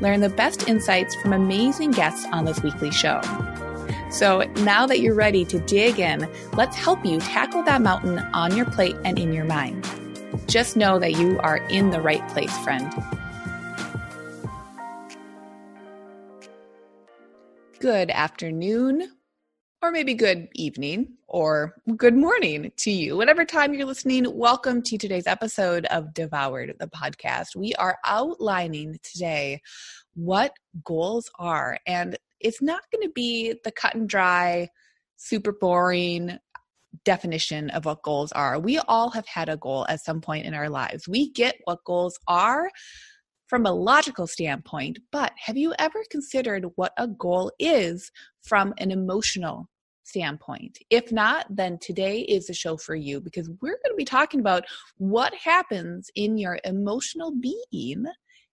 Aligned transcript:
Learn 0.00 0.20
the 0.20 0.28
best 0.28 0.68
insights 0.68 1.14
from 1.16 1.32
amazing 1.32 1.92
guests 1.92 2.26
on 2.32 2.44
this 2.44 2.62
weekly 2.62 2.90
show. 2.90 3.20
So 4.10 4.42
now 4.58 4.86
that 4.86 5.00
you're 5.00 5.14
ready 5.14 5.44
to 5.46 5.58
dig 5.58 5.98
in, 5.98 6.28
let's 6.52 6.76
help 6.76 7.04
you 7.04 7.18
tackle 7.18 7.62
that 7.64 7.82
mountain 7.82 8.18
on 8.32 8.56
your 8.56 8.66
plate 8.66 8.96
and 9.04 9.18
in 9.18 9.32
your 9.32 9.44
mind. 9.44 9.88
Just 10.46 10.76
know 10.76 10.98
that 10.98 11.12
you 11.12 11.38
are 11.40 11.56
in 11.68 11.90
the 11.90 12.00
right 12.00 12.26
place, 12.28 12.56
friend. 12.58 12.92
Good 17.80 18.10
afternoon, 18.10 19.13
or 19.84 19.90
maybe 19.90 20.14
good 20.14 20.48
evening 20.54 21.06
or 21.28 21.74
good 21.98 22.16
morning 22.16 22.72
to 22.74 22.90
you. 22.90 23.18
Whatever 23.18 23.44
time 23.44 23.74
you're 23.74 23.84
listening, 23.84 24.24
welcome 24.34 24.80
to 24.80 24.96
today's 24.96 25.26
episode 25.26 25.84
of 25.86 26.14
Devoured, 26.14 26.74
the 26.80 26.86
podcast. 26.86 27.54
We 27.54 27.74
are 27.74 27.98
outlining 28.06 28.98
today 29.02 29.60
what 30.14 30.54
goals 30.84 31.30
are, 31.38 31.76
and 31.86 32.16
it's 32.40 32.62
not 32.62 32.80
going 32.90 33.06
to 33.06 33.12
be 33.14 33.56
the 33.62 33.72
cut 33.72 33.94
and 33.94 34.08
dry, 34.08 34.70
super 35.16 35.52
boring 35.52 36.38
definition 37.04 37.68
of 37.68 37.84
what 37.84 38.02
goals 38.02 38.32
are. 38.32 38.58
We 38.58 38.78
all 38.88 39.10
have 39.10 39.26
had 39.26 39.50
a 39.50 39.58
goal 39.58 39.84
at 39.90 40.02
some 40.02 40.22
point 40.22 40.46
in 40.46 40.54
our 40.54 40.70
lives. 40.70 41.06
We 41.06 41.30
get 41.30 41.56
what 41.64 41.84
goals 41.84 42.18
are 42.26 42.70
from 43.48 43.66
a 43.66 43.72
logical 43.72 44.26
standpoint, 44.26 44.98
but 45.12 45.32
have 45.36 45.58
you 45.58 45.74
ever 45.78 46.02
considered 46.10 46.64
what 46.76 46.94
a 46.96 47.06
goal 47.06 47.52
is 47.58 48.10
from 48.40 48.72
an 48.78 48.90
emotional 48.90 49.68
standpoint. 50.04 50.78
If 50.90 51.10
not, 51.10 51.46
then 51.50 51.78
today 51.78 52.20
is 52.20 52.46
the 52.46 52.54
show 52.54 52.76
for 52.76 52.94
you 52.94 53.20
because 53.20 53.48
we're 53.60 53.80
going 53.82 53.90
to 53.90 53.96
be 53.96 54.04
talking 54.04 54.40
about 54.40 54.64
what 54.98 55.34
happens 55.34 56.10
in 56.14 56.38
your 56.38 56.58
emotional 56.64 57.32
being, 57.32 58.04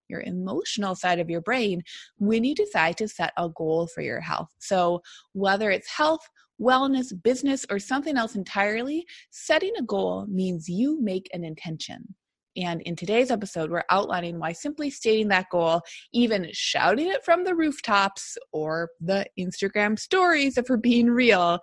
your 0.07 0.21
emotional 0.21 0.95
side 0.95 1.19
of 1.19 1.29
your 1.29 1.41
brain, 1.41 1.83
when 2.17 2.43
you 2.43 2.55
decide 2.55 2.97
to 2.97 3.07
set 3.07 3.33
a 3.37 3.49
goal 3.49 3.87
for 3.87 4.01
your 4.01 4.21
health. 4.21 4.49
So, 4.59 5.01
whether 5.33 5.69
it's 5.71 5.89
health, 5.89 6.27
wellness, 6.59 7.13
business, 7.23 7.65
or 7.69 7.79
something 7.79 8.17
else 8.17 8.35
entirely, 8.35 9.05
setting 9.31 9.73
a 9.77 9.83
goal 9.83 10.25
means 10.27 10.69
you 10.69 11.01
make 11.01 11.29
an 11.33 11.43
intention. 11.43 12.15
And 12.57 12.81
in 12.81 12.95
today's 12.95 13.31
episode, 13.31 13.71
we're 13.71 13.83
outlining 13.89 14.39
why 14.39 14.51
simply 14.51 14.89
stating 14.89 15.29
that 15.29 15.49
goal, 15.51 15.81
even 16.13 16.49
shouting 16.51 17.07
it 17.07 17.23
from 17.23 17.43
the 17.43 17.55
rooftops 17.55 18.37
or 18.51 18.89
the 18.99 19.25
Instagram 19.39 19.97
stories 19.97 20.57
if 20.57 20.69
we're 20.69 20.77
being 20.77 21.09
real, 21.09 21.59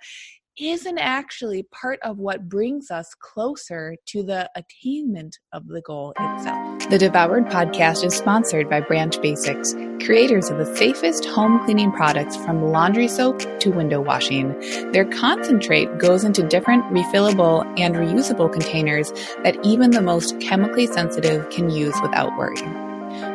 isn't 0.60 0.98
actually 0.98 1.62
part 1.64 1.98
of 2.02 2.18
what 2.18 2.48
brings 2.48 2.90
us 2.90 3.14
closer 3.20 3.96
to 4.06 4.22
the 4.22 4.50
attainment 4.54 5.38
of 5.52 5.66
the 5.68 5.80
goal 5.82 6.12
itself. 6.18 6.88
The 6.90 6.98
Devoured 6.98 7.46
podcast 7.46 8.04
is 8.04 8.14
sponsored 8.14 8.68
by 8.68 8.80
Branch 8.80 9.20
Basics, 9.20 9.74
creators 10.04 10.50
of 10.50 10.58
the 10.58 10.76
safest 10.76 11.24
home 11.26 11.64
cleaning 11.64 11.92
products 11.92 12.36
from 12.36 12.72
laundry 12.72 13.08
soap 13.08 13.40
to 13.60 13.70
window 13.70 14.00
washing. 14.00 14.58
Their 14.92 15.04
concentrate 15.04 15.98
goes 15.98 16.24
into 16.24 16.46
different 16.46 16.84
refillable 16.86 17.64
and 17.78 17.94
reusable 17.94 18.52
containers 18.52 19.12
that 19.44 19.58
even 19.64 19.90
the 19.90 20.02
most 20.02 20.40
chemically 20.40 20.86
sensitive 20.86 21.48
can 21.50 21.70
use 21.70 21.94
without 22.02 22.36
worry. 22.36 22.87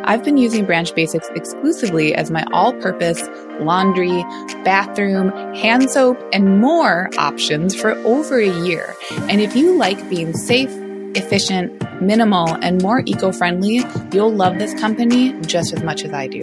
I've 0.06 0.24
been 0.24 0.38
using 0.38 0.66
Branch 0.66 0.94
Basics 0.96 1.30
exclusively 1.30 2.14
as 2.14 2.30
my 2.30 2.46
all 2.52 2.74
purpose 2.74 3.22
laundry, 3.60 4.24
bathroom, 4.64 5.32
hand 5.56 5.90
soap, 5.90 6.18
and 6.34 6.60
more 6.60 7.10
options 7.18 7.74
for 7.74 7.92
over 8.00 8.40
a 8.40 8.50
year. 8.66 8.96
And 9.30 9.40
if 9.40 9.56
you 9.56 9.78
like 9.78 10.10
being 10.10 10.34
safe, 10.34 10.70
efficient, 11.16 12.02
minimal, 12.02 12.56
and 12.62 12.82
more 12.82 13.02
eco 13.06 13.32
friendly, 13.32 13.82
you'll 14.12 14.34
love 14.34 14.58
this 14.58 14.74
company 14.80 15.40
just 15.42 15.74
as 15.74 15.84
much 15.84 16.04
as 16.04 16.12
I 16.12 16.28
do. 16.28 16.42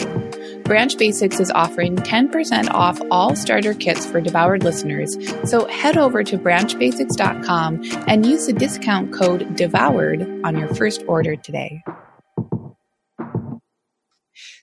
Branch 0.64 0.96
Basics 0.96 1.40
is 1.40 1.50
offering 1.50 1.96
10% 1.96 2.70
off 2.70 3.00
all 3.10 3.34
starter 3.34 3.74
kits 3.74 4.06
for 4.06 4.20
devoured 4.20 4.62
listeners, 4.62 5.16
so 5.44 5.66
head 5.66 5.98
over 5.98 6.22
to 6.22 6.38
branchbasics.com 6.38 7.82
and 8.06 8.24
use 8.24 8.46
the 8.46 8.52
discount 8.52 9.12
code 9.12 9.56
DEVOURED 9.56 10.44
on 10.44 10.56
your 10.56 10.72
first 10.74 11.02
order 11.08 11.34
today. 11.36 11.82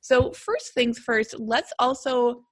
So, 0.07 0.31
first 0.31 0.73
things 0.73 0.99
first, 0.99 1.37
let's 1.37 1.73
also 1.79 2.45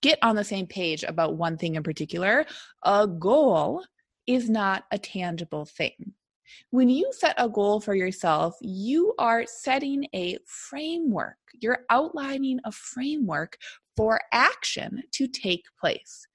get 0.00 0.18
on 0.22 0.34
the 0.34 0.42
same 0.42 0.66
page 0.66 1.02
about 1.02 1.36
one 1.36 1.58
thing 1.58 1.74
in 1.74 1.82
particular. 1.82 2.46
A 2.86 3.06
goal 3.06 3.84
is 4.26 4.48
not 4.48 4.84
a 4.90 4.98
tangible 4.98 5.66
thing. 5.66 6.14
When 6.70 6.88
you 6.88 7.10
set 7.12 7.34
a 7.36 7.50
goal 7.50 7.80
for 7.80 7.94
yourself, 7.94 8.56
you 8.62 9.12
are 9.18 9.44
setting 9.46 10.06
a 10.14 10.38
framework. 10.46 11.36
You're 11.60 11.84
outlining 11.90 12.60
a 12.64 12.72
framework 12.72 13.58
for 13.94 14.18
action 14.32 15.02
to 15.12 15.28
take 15.28 15.64
place. 15.78 16.26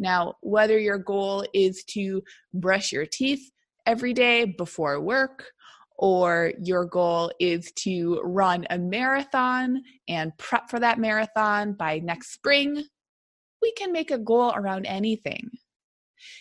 Now, 0.00 0.34
whether 0.40 0.80
your 0.80 0.98
goal 0.98 1.46
is 1.54 1.84
to 1.90 2.24
brush 2.52 2.90
your 2.90 3.06
teeth 3.06 3.52
every 3.86 4.14
day 4.14 4.46
before 4.46 5.00
work, 5.00 5.52
or 6.02 6.52
your 6.60 6.84
goal 6.84 7.30
is 7.38 7.70
to 7.76 8.20
run 8.24 8.66
a 8.70 8.76
marathon 8.76 9.80
and 10.08 10.36
prep 10.36 10.68
for 10.68 10.80
that 10.80 10.98
marathon 10.98 11.74
by 11.74 12.00
next 12.00 12.32
spring, 12.32 12.82
we 13.62 13.72
can 13.74 13.92
make 13.92 14.10
a 14.10 14.18
goal 14.18 14.52
around 14.56 14.84
anything. 14.86 15.48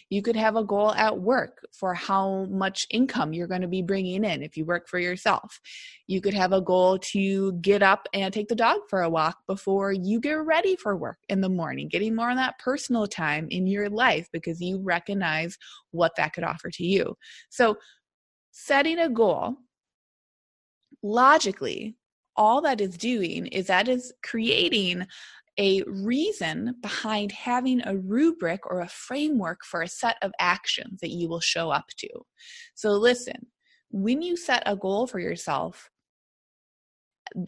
You 0.09 0.23
could 0.23 0.35
have 0.35 0.55
a 0.55 0.63
goal 0.63 0.93
at 0.93 1.19
work 1.19 1.65
for 1.71 1.93
how 1.93 2.45
much 2.45 2.87
income 2.89 3.33
you're 3.33 3.47
going 3.47 3.61
to 3.61 3.67
be 3.67 3.83
bringing 3.83 4.23
in 4.23 4.41
if 4.41 4.57
you 4.57 4.65
work 4.65 4.87
for 4.87 4.99
yourself. 4.99 5.59
You 6.07 6.21
could 6.21 6.33
have 6.33 6.53
a 6.53 6.61
goal 6.61 6.97
to 6.99 7.53
get 7.53 7.83
up 7.83 8.07
and 8.13 8.33
take 8.33 8.47
the 8.47 8.55
dog 8.55 8.79
for 8.89 9.03
a 9.03 9.09
walk 9.09 9.37
before 9.47 9.91
you 9.91 10.19
get 10.19 10.33
ready 10.33 10.75
for 10.75 10.97
work 10.97 11.19
in 11.29 11.41
the 11.41 11.49
morning, 11.49 11.87
getting 11.87 12.15
more 12.15 12.31
of 12.31 12.37
that 12.37 12.57
personal 12.57 13.05
time 13.05 13.47
in 13.51 13.67
your 13.67 13.89
life 13.89 14.27
because 14.33 14.59
you 14.59 14.79
recognize 14.81 15.57
what 15.91 16.13
that 16.17 16.33
could 16.33 16.43
offer 16.43 16.71
to 16.71 16.83
you. 16.83 17.15
So, 17.49 17.77
setting 18.65 18.99
a 18.99 19.09
goal, 19.09 19.55
logically, 21.01 21.97
all 22.35 22.61
that 22.61 22.79
is 22.79 22.97
doing 22.97 23.47
is 23.47 23.67
that 23.67 23.87
is 23.87 24.13
creating 24.23 25.05
a 25.57 25.83
reason 25.83 26.75
behind 26.81 27.31
having 27.31 27.81
a 27.85 27.97
rubric 27.97 28.65
or 28.65 28.79
a 28.79 28.87
framework 28.87 29.59
for 29.65 29.81
a 29.81 29.87
set 29.87 30.15
of 30.21 30.31
actions 30.39 30.99
that 31.01 31.09
you 31.09 31.27
will 31.27 31.41
show 31.41 31.71
up 31.71 31.85
to. 31.97 32.07
So, 32.75 32.91
listen, 32.91 33.47
when 33.89 34.21
you 34.21 34.37
set 34.37 34.63
a 34.65 34.75
goal 34.75 35.07
for 35.07 35.19
yourself, 35.19 35.89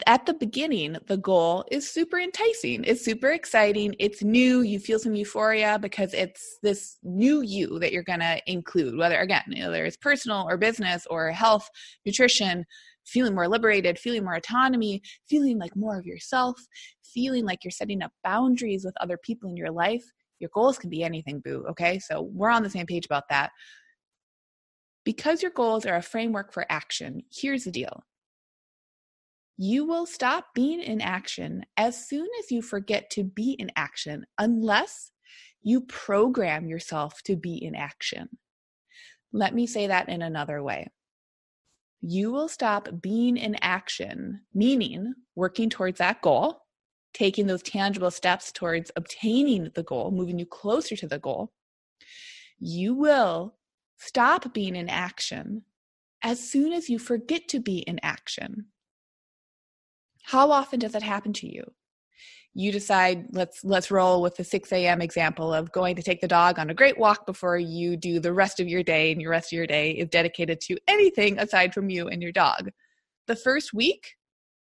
at 0.07 0.25
the 0.25 0.33
beginning, 0.33 0.97
the 1.07 1.17
goal 1.17 1.65
is 1.69 1.89
super 1.89 2.17
enticing. 2.17 2.83
It's 2.85 3.03
super 3.03 3.31
exciting. 3.31 3.95
It's 3.99 4.23
new. 4.23 4.61
You 4.61 4.79
feel 4.79 4.99
some 4.99 5.15
euphoria 5.15 5.77
because 5.79 6.13
it's 6.13 6.57
this 6.61 6.97
new 7.03 7.41
you 7.41 7.79
that 7.79 7.91
you're 7.91 8.03
going 8.03 8.21
to 8.21 8.41
include, 8.47 8.97
whether, 8.97 9.19
again, 9.19 9.43
whether 9.55 9.85
it's 9.85 9.97
personal 9.97 10.45
or 10.49 10.57
business 10.57 11.05
or 11.09 11.31
health, 11.31 11.69
nutrition, 12.05 12.65
feeling 13.05 13.35
more 13.35 13.49
liberated, 13.49 13.99
feeling 13.99 14.23
more 14.23 14.35
autonomy, 14.35 15.01
feeling 15.29 15.59
like 15.59 15.75
more 15.75 15.97
of 15.97 16.05
yourself, 16.05 16.57
feeling 17.03 17.45
like 17.45 17.63
you're 17.63 17.71
setting 17.71 18.01
up 18.01 18.11
boundaries 18.23 18.85
with 18.85 18.95
other 19.01 19.17
people 19.17 19.49
in 19.49 19.57
your 19.57 19.71
life. 19.71 20.03
Your 20.39 20.49
goals 20.53 20.77
can 20.77 20.89
be 20.89 21.03
anything, 21.03 21.41
boo. 21.43 21.65
Okay. 21.69 21.99
So 21.99 22.29
we're 22.33 22.49
on 22.49 22.63
the 22.63 22.69
same 22.69 22.85
page 22.85 23.05
about 23.05 23.29
that. 23.29 23.51
Because 25.03 25.41
your 25.41 25.51
goals 25.51 25.85
are 25.85 25.95
a 25.95 26.01
framework 26.01 26.53
for 26.53 26.65
action, 26.69 27.23
here's 27.29 27.65
the 27.65 27.71
deal 27.71 28.03
you 29.57 29.85
will 29.85 30.05
stop 30.05 30.47
being 30.55 30.81
in 30.81 31.01
action 31.01 31.63
as 31.77 32.07
soon 32.07 32.27
as 32.39 32.51
you 32.51 32.61
forget 32.61 33.09
to 33.11 33.23
be 33.23 33.51
in 33.53 33.71
action, 33.75 34.25
unless 34.37 35.11
you 35.61 35.81
program 35.81 36.67
yourself 36.67 37.21
to 37.23 37.35
be 37.35 37.55
in 37.55 37.75
action. 37.75 38.29
Let 39.31 39.53
me 39.53 39.67
say 39.67 39.87
that 39.87 40.09
in 40.09 40.21
another 40.21 40.61
way. 40.61 40.87
You 42.01 42.31
will 42.31 42.49
stop 42.49 42.89
being 43.01 43.37
in 43.37 43.55
action, 43.61 44.41
meaning 44.53 45.13
working 45.35 45.69
towards 45.69 45.99
that 45.99 46.21
goal, 46.21 46.63
taking 47.13 47.47
those 47.47 47.63
tangible 47.63 48.11
steps 48.11 48.51
towards 48.51 48.91
obtaining 48.95 49.69
the 49.73 49.83
goal, 49.83 50.11
moving 50.11 50.37
you 50.37 50.45
closer 50.45 50.95
to 50.97 51.07
the 51.07 51.19
goal. 51.19 51.53
You 52.59 52.93
will 52.93 53.55
stop 53.97 54.53
being 54.53 54.75
in 54.75 54.89
action 54.89 55.63
as 56.23 56.39
soon 56.39 56.73
as 56.73 56.89
you 56.89 56.99
forget 56.99 57.47
to 57.49 57.59
be 57.59 57.79
in 57.79 57.99
action. 58.03 58.65
How 60.23 60.51
often 60.51 60.79
does 60.79 60.93
that 60.93 61.03
happen 61.03 61.33
to 61.33 61.47
you? 61.47 61.63
you 62.55 62.71
decide 62.71 63.25
let's 63.31 63.63
let's 63.63 63.89
roll 63.89 64.21
with 64.21 64.35
the 64.35 64.43
6 64.43 64.71
a.m 64.71 65.01
example 65.01 65.53
of 65.53 65.71
going 65.71 65.95
to 65.95 66.03
take 66.03 66.21
the 66.21 66.27
dog 66.27 66.59
on 66.59 66.69
a 66.69 66.73
great 66.73 66.97
walk 66.97 67.25
before 67.25 67.57
you 67.57 67.97
do 67.97 68.19
the 68.19 68.33
rest 68.33 68.59
of 68.59 68.67
your 68.67 68.83
day 68.83 69.11
and 69.11 69.21
your 69.21 69.31
rest 69.31 69.51
of 69.51 69.57
your 69.57 69.67
day 69.67 69.91
is 69.91 70.09
dedicated 70.09 70.61
to 70.61 70.77
anything 70.87 71.39
aside 71.39 71.73
from 71.73 71.89
you 71.89 72.07
and 72.07 72.21
your 72.21 72.31
dog. 72.31 72.69
The 73.27 73.35
first 73.35 73.73
week 73.73 74.15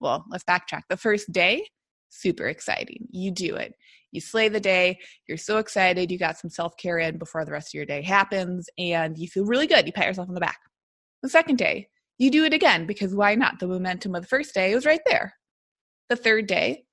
well 0.00 0.24
let's 0.30 0.44
backtrack. 0.44 0.82
The 0.88 0.96
first 0.96 1.32
day 1.32 1.66
super 2.10 2.48
exciting. 2.48 3.06
You 3.10 3.30
do 3.30 3.54
it. 3.54 3.74
You 4.10 4.20
slay 4.20 4.48
the 4.48 4.58
day. 4.58 4.98
You're 5.28 5.38
so 5.38 5.58
excited. 5.58 6.10
You 6.10 6.18
got 6.18 6.36
some 6.36 6.50
self-care 6.50 6.98
in 6.98 7.18
before 7.18 7.44
the 7.44 7.52
rest 7.52 7.68
of 7.68 7.74
your 7.74 7.86
day 7.86 8.02
happens 8.02 8.68
and 8.76 9.16
you 9.16 9.28
feel 9.28 9.44
really 9.44 9.68
good. 9.68 9.86
You 9.86 9.92
pat 9.92 10.06
yourself 10.06 10.28
on 10.28 10.34
the 10.34 10.40
back. 10.40 10.58
The 11.22 11.28
second 11.28 11.56
day 11.56 11.88
you 12.18 12.30
do 12.30 12.44
it 12.44 12.52
again 12.52 12.86
because 12.86 13.14
why 13.14 13.36
not? 13.36 13.60
The 13.60 13.68
momentum 13.68 14.14
of 14.14 14.22
the 14.22 14.28
first 14.28 14.52
day 14.52 14.74
was 14.74 14.84
right 14.84 15.00
there 15.06 15.34
the 16.10 16.16
third 16.16 16.46
day 16.46 16.84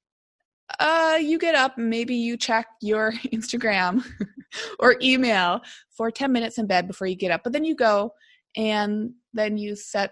uh, 0.80 1.18
you 1.20 1.40
get 1.40 1.56
up, 1.56 1.78
maybe 1.78 2.16
you 2.16 2.38
check 2.38 2.68
your 2.82 3.12
Instagram 3.34 4.04
or 4.80 4.96
email 5.02 5.62
for 5.96 6.12
10 6.12 6.32
minutes 6.32 6.58
in 6.58 6.68
bed 6.68 6.88
before 6.88 7.08
you 7.08 7.16
get 7.16 7.32
up, 7.32 7.42
but 7.44 7.54
then 7.54 7.64
you 7.64 7.76
go 7.76 8.12
and 8.56 9.12
then 9.34 9.58
you 9.58 9.76
set 9.76 10.12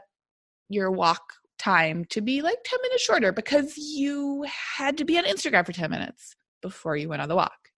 your 0.70 0.92
walk 0.92 1.24
time 1.58 2.06
to 2.06 2.22
be 2.22 2.42
like 2.42 2.58
10 2.66 2.80
minutes 2.82 3.04
shorter 3.04 3.32
because 3.32 3.78
you 3.78 4.46
had 4.78 4.98
to 4.98 5.06
be 5.06 5.18
on 5.18 5.24
Instagram 5.26 5.66
for 5.66 5.72
10 5.72 5.90
minutes 5.90 6.36
before 6.62 6.98
you 6.98 7.10
went 7.10 7.22
on 7.22 7.30
the 7.30 7.36
walk. 7.36 7.70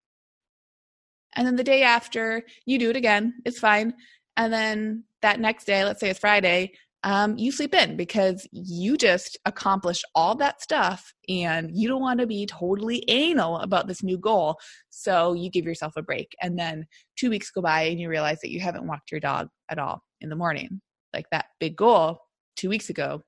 And 1.34 1.46
then 1.46 1.56
the 1.56 1.64
day 1.64 1.82
after, 1.82 2.42
you 2.64 2.78
do 2.78 2.90
it 2.90 2.96
again, 2.96 3.34
it's 3.44 3.58
fine. 3.58 3.94
And 4.38 4.52
then 4.52 5.04
that 5.22 5.40
next 5.40 5.64
day, 5.64 5.84
let's 5.84 6.00
say 6.00 6.08
it's 6.08 6.18
Friday, 6.18 6.72
um, 7.06 7.38
you 7.38 7.52
sleep 7.52 7.72
in 7.72 7.96
because 7.96 8.48
you 8.50 8.96
just 8.96 9.38
accomplished 9.46 10.04
all 10.16 10.34
that 10.34 10.60
stuff 10.60 11.14
and 11.28 11.70
you 11.72 11.86
don't 11.86 12.00
want 12.00 12.18
to 12.18 12.26
be 12.26 12.46
totally 12.46 13.04
anal 13.06 13.58
about 13.58 13.86
this 13.86 14.02
new 14.02 14.18
goal. 14.18 14.58
So 14.90 15.32
you 15.32 15.48
give 15.48 15.64
yourself 15.64 15.92
a 15.96 16.02
break. 16.02 16.34
And 16.42 16.58
then 16.58 16.84
two 17.16 17.30
weeks 17.30 17.52
go 17.52 17.62
by 17.62 17.82
and 17.82 18.00
you 18.00 18.08
realize 18.08 18.40
that 18.40 18.50
you 18.50 18.58
haven't 18.58 18.88
walked 18.88 19.12
your 19.12 19.20
dog 19.20 19.48
at 19.70 19.78
all 19.78 20.02
in 20.20 20.28
the 20.30 20.34
morning. 20.34 20.80
Like 21.14 21.26
that 21.30 21.46
big 21.60 21.76
goal 21.76 22.18
two 22.56 22.68
weeks 22.68 22.90
ago, 22.90 23.22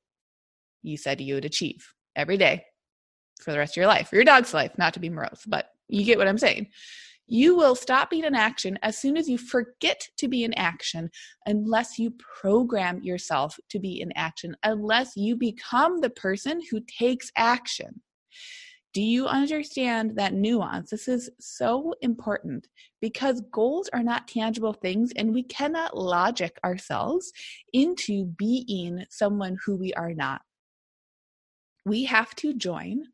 you 0.83 0.97
said 0.97 1.21
you 1.21 1.35
would 1.35 1.45
achieve 1.45 1.87
every 2.17 2.37
day 2.37 2.65
for 3.41 3.53
the 3.53 3.59
rest 3.59 3.75
of 3.75 3.77
your 3.77 3.87
life, 3.87 4.09
for 4.09 4.17
your 4.17 4.25
dog's 4.25 4.53
life, 4.53 4.73
not 4.77 4.93
to 4.95 5.01
be 5.01 5.09
morose, 5.09 5.45
but 5.47 5.71
you 5.87 6.05
get 6.05 6.19
what 6.19 6.27
I'm 6.27 6.37
saying. 6.37 6.67
You 7.31 7.55
will 7.55 7.75
stop 7.75 8.09
being 8.09 8.25
in 8.25 8.35
action 8.35 8.79
as 8.83 8.97
soon 8.97 9.19
as 9.19 9.29
you 9.29 9.37
forget 9.37 10.09
to 10.17 10.29
be 10.29 10.45
in 10.45 10.55
action, 10.55 11.11
unless 11.45 11.99
you 11.99 12.15
program 12.41 13.03
yourself 13.03 13.59
to 13.69 13.79
be 13.79 14.01
in 14.01 14.11
action, 14.17 14.57
unless 14.63 15.15
you 15.15 15.37
become 15.37 16.01
the 16.01 16.09
person 16.09 16.63
who 16.71 16.81
takes 16.99 17.31
action. 17.37 18.01
Do 18.95 19.03
you 19.03 19.27
understand 19.27 20.17
that 20.17 20.33
nuance? 20.33 20.89
This 20.89 21.07
is 21.07 21.29
so 21.39 21.93
important 22.01 22.67
because 23.03 23.43
goals 23.53 23.91
are 23.93 24.03
not 24.03 24.27
tangible 24.27 24.73
things 24.73 25.13
and 25.15 25.35
we 25.35 25.43
cannot 25.43 25.97
logic 25.97 26.59
ourselves 26.65 27.31
into 27.75 28.25
being 28.39 29.05
someone 29.11 29.59
who 29.67 29.77
we 29.77 29.93
are 29.93 30.15
not. 30.15 30.41
We 31.85 32.05
have 32.05 32.35
to 32.37 32.55
join 32.55 33.05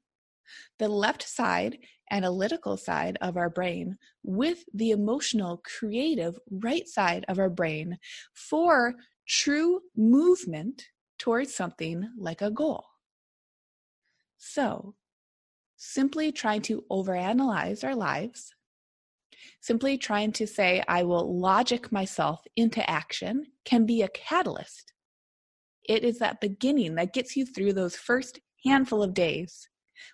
the 0.78 0.88
left 0.88 1.22
side 1.22 1.78
analytical 2.10 2.76
side 2.76 3.18
of 3.20 3.36
our 3.36 3.50
brain 3.50 3.96
with 4.22 4.64
the 4.74 4.90
emotional, 4.90 5.62
creative 5.64 6.38
right 6.50 6.86
side 6.86 7.24
of 7.28 7.38
our 7.38 7.50
brain 7.50 7.98
for 8.34 8.94
true 9.26 9.80
movement 9.96 10.84
towards 11.18 11.54
something 11.54 12.08
like 12.18 12.42
a 12.42 12.50
goal. 12.50 12.84
So, 14.36 14.94
simply 15.76 16.32
trying 16.32 16.62
to 16.62 16.84
overanalyze 16.90 17.82
our 17.84 17.94
lives, 17.94 18.54
simply 19.60 19.96
trying 19.96 20.32
to 20.32 20.46
say, 20.46 20.82
I 20.86 21.02
will 21.02 21.38
logic 21.38 21.90
myself 21.90 22.42
into 22.56 22.88
action, 22.88 23.46
can 23.64 23.86
be 23.86 24.02
a 24.02 24.08
catalyst. 24.08 24.92
It 25.88 26.04
is 26.04 26.18
that 26.18 26.40
beginning 26.40 26.94
that 26.96 27.12
gets 27.12 27.36
you 27.36 27.46
through 27.46 27.72
those 27.72 27.96
first 27.96 28.40
handful 28.64 29.02
of 29.02 29.14
days 29.14 29.68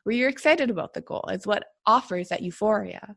where 0.04 0.14
you're 0.14 0.28
excited 0.28 0.70
about 0.70 0.94
the 0.94 1.00
goal. 1.00 1.24
It's 1.28 1.46
what 1.46 1.64
offers 1.86 2.28
that 2.28 2.42
euphoria. 2.42 3.16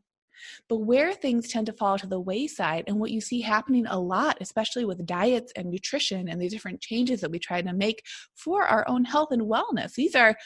But 0.68 0.78
where 0.78 1.12
things 1.12 1.48
tend 1.48 1.66
to 1.66 1.72
fall 1.72 1.98
to 1.98 2.06
the 2.06 2.20
wayside, 2.20 2.84
and 2.86 2.98
what 2.98 3.10
you 3.10 3.20
see 3.20 3.40
happening 3.40 3.86
a 3.86 3.98
lot, 3.98 4.38
especially 4.40 4.84
with 4.84 5.06
diets 5.06 5.52
and 5.56 5.70
nutrition 5.70 6.28
and 6.28 6.40
the 6.40 6.48
different 6.48 6.80
changes 6.80 7.20
that 7.20 7.30
we 7.30 7.38
try 7.38 7.62
to 7.62 7.72
make 7.72 8.02
for 8.34 8.64
our 8.64 8.86
own 8.88 9.04
health 9.04 9.30
and 9.30 9.42
wellness, 9.42 9.94
these 9.94 10.14
are 10.14 10.36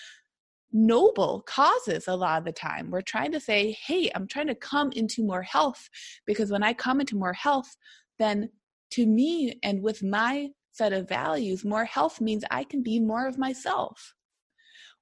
noble 0.72 1.42
causes 1.46 2.06
a 2.08 2.16
lot 2.16 2.38
of 2.38 2.44
the 2.44 2.52
time. 2.52 2.90
We're 2.90 3.00
trying 3.00 3.32
to 3.32 3.40
say, 3.40 3.76
hey, 3.86 4.10
I'm 4.14 4.26
trying 4.26 4.48
to 4.48 4.54
come 4.54 4.92
into 4.92 5.24
more 5.24 5.42
health 5.42 5.88
because 6.26 6.50
when 6.50 6.62
I 6.62 6.74
come 6.74 7.00
into 7.00 7.16
more 7.16 7.32
health, 7.32 7.74
then 8.18 8.50
to 8.90 9.06
me 9.06 9.58
and 9.62 9.82
with 9.82 10.02
my 10.02 10.48
set 10.72 10.92
of 10.92 11.08
values, 11.08 11.64
more 11.64 11.86
health 11.86 12.20
means 12.20 12.44
I 12.50 12.64
can 12.64 12.82
be 12.82 13.00
more 13.00 13.26
of 13.26 13.38
myself 13.38 14.14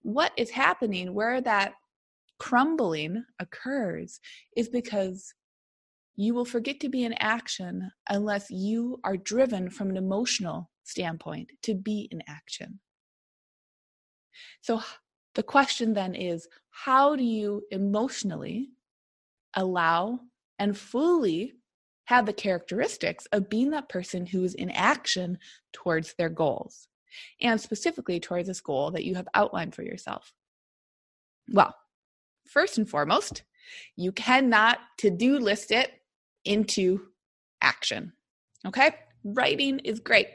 what 0.07 0.31
is 0.37 0.51
happening, 0.51 1.13
where 1.13 1.41
that 1.41 1.73
crumbling 2.39 3.25
occurs, 3.41 4.21
is 4.57 4.69
because 4.69 5.35
you 6.15 6.33
will 6.33 6.45
forget 6.45 6.79
to 6.79 6.89
be 6.89 7.03
in 7.03 7.13
action 7.15 7.91
unless 8.09 8.49
you 8.49 9.01
are 9.03 9.17
driven 9.17 9.69
from 9.69 9.91
an 9.91 9.97
emotional 9.97 10.71
standpoint 10.85 11.51
to 11.63 11.75
be 11.75 12.09
in 12.13 12.23
action. 12.29 12.79
So, 14.61 14.81
the 15.35 15.43
question 15.43 15.93
then 15.93 16.15
is 16.15 16.47
how 16.71 17.17
do 17.17 17.25
you 17.25 17.65
emotionally 17.73 18.71
allow 19.55 20.21
and 20.61 20.79
fully 20.79 21.55
have 22.05 22.27
the 22.27 22.33
characteristics 22.33 23.27
of 23.33 23.51
being 23.51 23.71
that 23.71 23.89
person 23.89 24.25
who 24.25 24.45
is 24.45 24.55
in 24.55 24.71
action 24.71 25.39
towards 25.73 26.15
their 26.15 26.31
goals? 26.31 26.87
And 27.41 27.61
specifically 27.61 28.21
towards 28.21 28.49
this 28.49 28.61
goal 28.61 28.91
that 28.93 29.05
you 29.05 29.15
have 29.15 29.29
outlined 29.35 29.75
for 29.75 29.83
yourself? 29.83 30.33
Well, 31.53 31.75
first 32.47 32.79
and 32.79 32.89
foremost, 32.89 33.43
you 33.97 34.13
cannot 34.13 34.79
to 34.99 35.11
do 35.11 35.39
list 35.39 35.71
it 35.71 35.91
into 36.45 37.01
action. 37.61 38.13
Okay? 38.67 38.93
Writing 39.25 39.81
is 39.81 40.01
great. 40.01 40.29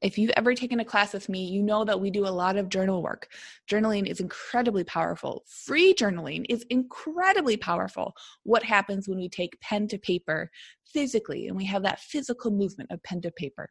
If 0.00 0.16
you've 0.16 0.30
ever 0.36 0.54
taken 0.54 0.78
a 0.78 0.84
class 0.84 1.12
with 1.12 1.28
me, 1.28 1.46
you 1.46 1.60
know 1.60 1.84
that 1.84 2.00
we 2.00 2.10
do 2.10 2.24
a 2.24 2.30
lot 2.30 2.56
of 2.56 2.68
journal 2.68 3.02
work. 3.02 3.28
Journaling 3.68 4.06
is 4.06 4.20
incredibly 4.20 4.84
powerful. 4.84 5.44
Free 5.48 5.92
journaling 5.92 6.46
is 6.48 6.64
incredibly 6.70 7.56
powerful. 7.56 8.14
What 8.44 8.62
happens 8.62 9.08
when 9.08 9.18
we 9.18 9.28
take 9.28 9.60
pen 9.60 9.88
to 9.88 9.98
paper 9.98 10.52
physically 10.86 11.48
and 11.48 11.56
we 11.56 11.64
have 11.64 11.82
that 11.82 11.98
physical 11.98 12.52
movement 12.52 12.92
of 12.92 13.02
pen 13.02 13.20
to 13.22 13.32
paper? 13.32 13.70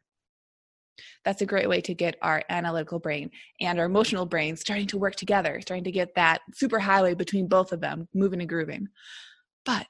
That's 1.24 1.42
a 1.42 1.46
great 1.46 1.68
way 1.68 1.80
to 1.82 1.94
get 1.94 2.16
our 2.22 2.42
analytical 2.48 2.98
brain 2.98 3.30
and 3.60 3.78
our 3.78 3.86
emotional 3.86 4.26
brain 4.26 4.56
starting 4.56 4.86
to 4.88 4.98
work 4.98 5.16
together, 5.16 5.60
starting 5.60 5.84
to 5.84 5.92
get 5.92 6.14
that 6.14 6.40
super 6.54 6.78
highway 6.78 7.14
between 7.14 7.48
both 7.48 7.72
of 7.72 7.80
them 7.80 8.08
moving 8.14 8.40
and 8.40 8.48
grooving. 8.48 8.88
But 9.64 9.86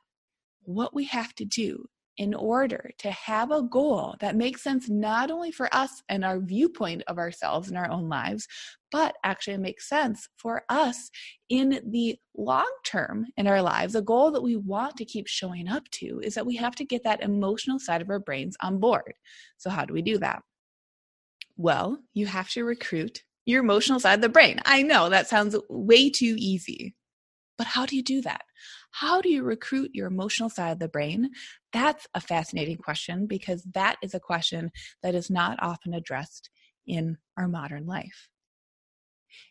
what 0.62 0.94
we 0.94 1.04
have 1.04 1.34
to 1.36 1.44
do 1.44 1.86
in 2.18 2.34
order 2.34 2.90
to 2.98 3.10
have 3.12 3.52
a 3.52 3.62
goal 3.62 4.16
that 4.18 4.36
makes 4.36 4.62
sense 4.62 4.88
not 4.88 5.30
only 5.30 5.52
for 5.52 5.72
us 5.74 6.02
and 6.08 6.24
our 6.24 6.40
viewpoint 6.40 7.02
of 7.06 7.16
ourselves 7.16 7.68
and 7.68 7.78
our 7.78 7.88
own 7.88 8.08
lives, 8.08 8.46
but 8.90 9.14
actually 9.22 9.56
makes 9.56 9.88
sense 9.88 10.28
for 10.36 10.62
us 10.68 11.10
in 11.48 11.80
the 11.90 12.18
long 12.36 12.70
term 12.84 13.26
in 13.36 13.46
our 13.46 13.62
lives, 13.62 13.94
a 13.94 14.02
goal 14.02 14.30
that 14.32 14.42
we 14.42 14.56
want 14.56 14.96
to 14.96 15.04
keep 15.04 15.28
showing 15.28 15.68
up 15.68 15.88
to 15.90 16.20
is 16.22 16.34
that 16.34 16.46
we 16.46 16.56
have 16.56 16.74
to 16.74 16.84
get 16.84 17.04
that 17.04 17.22
emotional 17.22 17.78
side 17.78 18.02
of 18.02 18.10
our 18.10 18.20
brains 18.20 18.56
on 18.60 18.78
board. 18.78 19.14
So, 19.56 19.70
how 19.70 19.84
do 19.84 19.94
we 19.94 20.02
do 20.02 20.18
that? 20.18 20.42
Well, 21.58 21.98
you 22.14 22.26
have 22.26 22.48
to 22.50 22.64
recruit 22.64 23.24
your 23.44 23.62
emotional 23.62 23.98
side 23.98 24.14
of 24.14 24.20
the 24.20 24.28
brain. 24.28 24.60
I 24.64 24.82
know 24.82 25.08
that 25.08 25.28
sounds 25.28 25.56
way 25.68 26.08
too 26.08 26.36
easy, 26.38 26.94
but 27.56 27.66
how 27.66 27.84
do 27.84 27.96
you 27.96 28.02
do 28.02 28.22
that? 28.22 28.42
How 28.92 29.20
do 29.20 29.28
you 29.28 29.42
recruit 29.42 29.90
your 29.92 30.06
emotional 30.06 30.50
side 30.50 30.70
of 30.70 30.78
the 30.78 30.88
brain? 30.88 31.30
That's 31.72 32.06
a 32.14 32.20
fascinating 32.20 32.76
question 32.76 33.26
because 33.26 33.64
that 33.74 33.96
is 34.04 34.14
a 34.14 34.20
question 34.20 34.70
that 35.02 35.16
is 35.16 35.30
not 35.30 35.58
often 35.60 35.94
addressed 35.94 36.48
in 36.86 37.18
our 37.36 37.48
modern 37.48 37.86
life 37.86 38.28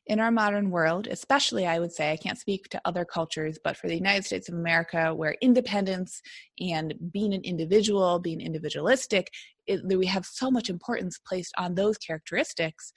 in 0.06 0.20
our 0.20 0.32
modern 0.32 0.70
world, 0.70 1.08
especially 1.08 1.66
I 1.66 1.80
would 1.80 1.92
say, 1.92 2.12
I 2.12 2.18
can't 2.18 2.38
speak 2.38 2.70
to 2.70 2.82
other 2.86 3.06
cultures, 3.06 3.60
but 3.64 3.78
for 3.78 3.88
the 3.88 3.96
United 3.96 4.26
States 4.26 4.50
of 4.50 4.56
America, 4.56 5.14
where 5.14 5.36
independence 5.42 6.22
and 6.60 6.94
being 7.12 7.34
an 7.34 7.42
individual, 7.44 8.20
being 8.20 8.42
individualistic, 8.42 9.30
it, 9.66 9.82
we 9.86 10.06
have 10.06 10.26
so 10.26 10.50
much 10.50 10.70
importance 10.70 11.20
placed 11.26 11.54
on 11.58 11.76
those 11.76 11.98
characteristics, 11.98 12.94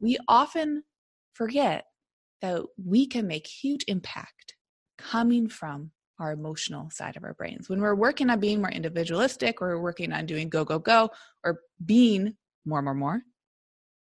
we 0.00 0.18
often 0.28 0.82
forget 1.34 1.84
that 2.40 2.62
we 2.82 3.06
can 3.06 3.26
make 3.26 3.46
huge 3.46 3.84
impact 3.88 4.54
coming 4.98 5.48
from 5.48 5.90
our 6.20 6.32
emotional 6.32 6.90
side 6.90 7.16
of 7.16 7.24
our 7.24 7.34
brains. 7.34 7.68
When 7.68 7.80
we're 7.80 7.94
working 7.94 8.30
on 8.30 8.38
being 8.40 8.60
more 8.60 8.70
individualistic, 8.70 9.60
or 9.60 9.76
we're 9.76 9.82
working 9.82 10.12
on 10.12 10.26
doing 10.26 10.48
go, 10.48 10.64
go, 10.64 10.78
go, 10.78 11.10
or 11.44 11.60
being 11.84 12.36
more, 12.64 12.82
more, 12.82 12.94
more, 12.94 13.22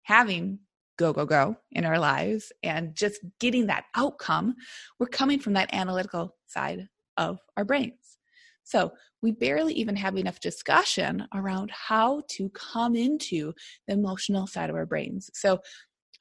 having 0.03 0.59
go, 1.01 1.13
go, 1.13 1.25
go 1.25 1.55
in 1.71 1.85
our 1.85 1.99
lives 1.99 2.51
and 2.63 2.95
just 2.95 3.19
getting 3.39 3.67
that 3.67 3.85
outcome, 3.95 4.55
we're 4.99 5.07
coming 5.07 5.39
from 5.39 5.53
that 5.53 5.73
analytical 5.73 6.35
side 6.47 6.87
of 7.17 7.39
our 7.57 7.65
brains. 7.65 8.17
So 8.63 8.91
we 9.21 9.31
barely 9.31 9.73
even 9.73 9.95
have 9.95 10.15
enough 10.15 10.39
discussion 10.39 11.27
around 11.33 11.71
how 11.71 12.21
to 12.31 12.49
come 12.49 12.95
into 12.95 13.53
the 13.87 13.93
emotional 13.93 14.47
side 14.47 14.69
of 14.69 14.75
our 14.75 14.85
brains. 14.85 15.29
So 15.33 15.59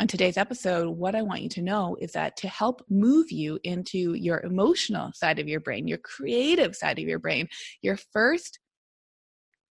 on 0.01 0.07
today's 0.07 0.39
episode, 0.39 0.89
what 0.89 1.15
I 1.15 1.23
want 1.23 1.43
you 1.43 1.51
to 1.51 1.63
know 1.63 1.97
is 2.01 2.13
that 2.13 2.37
to 2.39 2.49
help 2.49 2.83
move 2.89 3.31
you 3.31 3.59
into 3.65 4.15
your 4.15 4.41
emotional 4.41 5.13
side 5.15 5.39
of 5.39 5.47
your 5.47 5.61
brain, 5.61 5.87
your 5.87 5.99
creative 5.99 6.75
side 6.75 6.99
of 6.99 7.05
your 7.05 7.19
brain, 7.19 7.49
your 7.83 7.99
first 8.13 8.59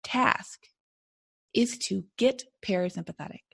task 0.03 0.67
is 1.53 1.77
to 1.77 2.03
get 2.17 2.43
parasympathetic. 2.63 3.46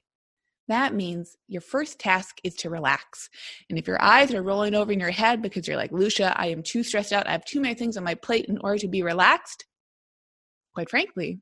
That 0.68 0.94
means 0.94 1.36
your 1.48 1.62
first 1.62 2.00
task 2.00 2.38
is 2.44 2.56
to 2.56 2.70
relax. 2.70 3.30
And 3.70 3.78
if 3.78 3.88
your 3.88 4.02
eyes 4.02 4.34
are 4.34 4.42
rolling 4.42 4.76
over 4.76 4.92
in 4.92 5.00
your 5.00 5.12
head 5.12 5.42
because 5.42 5.68
you're 5.68 5.78
like, 5.78 5.92
Lucia, 5.92 6.34
I 6.40 6.48
am 6.48 6.64
too 6.64 6.84
stressed 6.84 7.12
out, 7.12 7.28
I 7.28 7.32
have 7.32 7.46
too 7.46 7.60
many 7.60 7.76
things 7.76 7.98
on 7.98 8.04
my 8.04 8.16
plate 8.16 8.46
in 8.46 8.58
order 8.60 8.78
to 8.80 8.88
be 8.88 9.04
relaxed, 9.04 9.66
quite 10.74 10.90
frankly, 10.90 11.42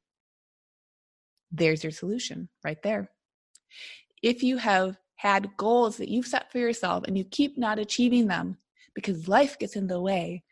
there's 1.52 1.84
your 1.84 1.92
solution 1.92 2.50
right 2.64 2.82
there. 2.82 3.12
If 4.24 4.42
you 4.44 4.58
have 4.58 4.98
had 5.16 5.56
goals 5.58 5.98
that 5.98 6.10
you've 6.10 6.26
set 6.26 6.52
for 6.52 6.58
yourself 6.58 7.04
and 7.08 7.18
you 7.18 7.24
keep 7.24 7.58
not 7.58 7.80
achieving 7.80 8.28
them 8.28 8.58
because 8.96 9.28
life 9.28 9.60
gets 9.60 9.76
in 9.76 9.88
the 9.88 10.02
way, 10.02 10.44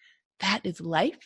that 0.41 0.61
is 0.63 0.79
life 0.79 1.17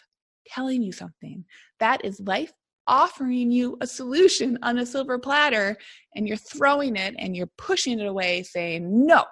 telling 0.48 0.82
you 0.82 0.92
something. 0.92 1.46
That 1.80 2.06
is 2.06 2.20
life 2.20 2.54
offering 2.88 3.52
you 3.52 3.78
a 3.82 3.88
solution 3.88 4.58
on 4.62 4.78
a 4.78 4.86
silver 4.86 5.18
platter 5.18 5.78
and 6.16 6.28
you're 6.28 6.38
throwing 6.38 6.96
it 6.96 7.16
and 7.18 7.36
you're 7.36 7.52
pushing 7.58 8.00
it 8.00 8.06
away 8.06 8.44
saying, 8.44 9.06
no, 9.06 9.24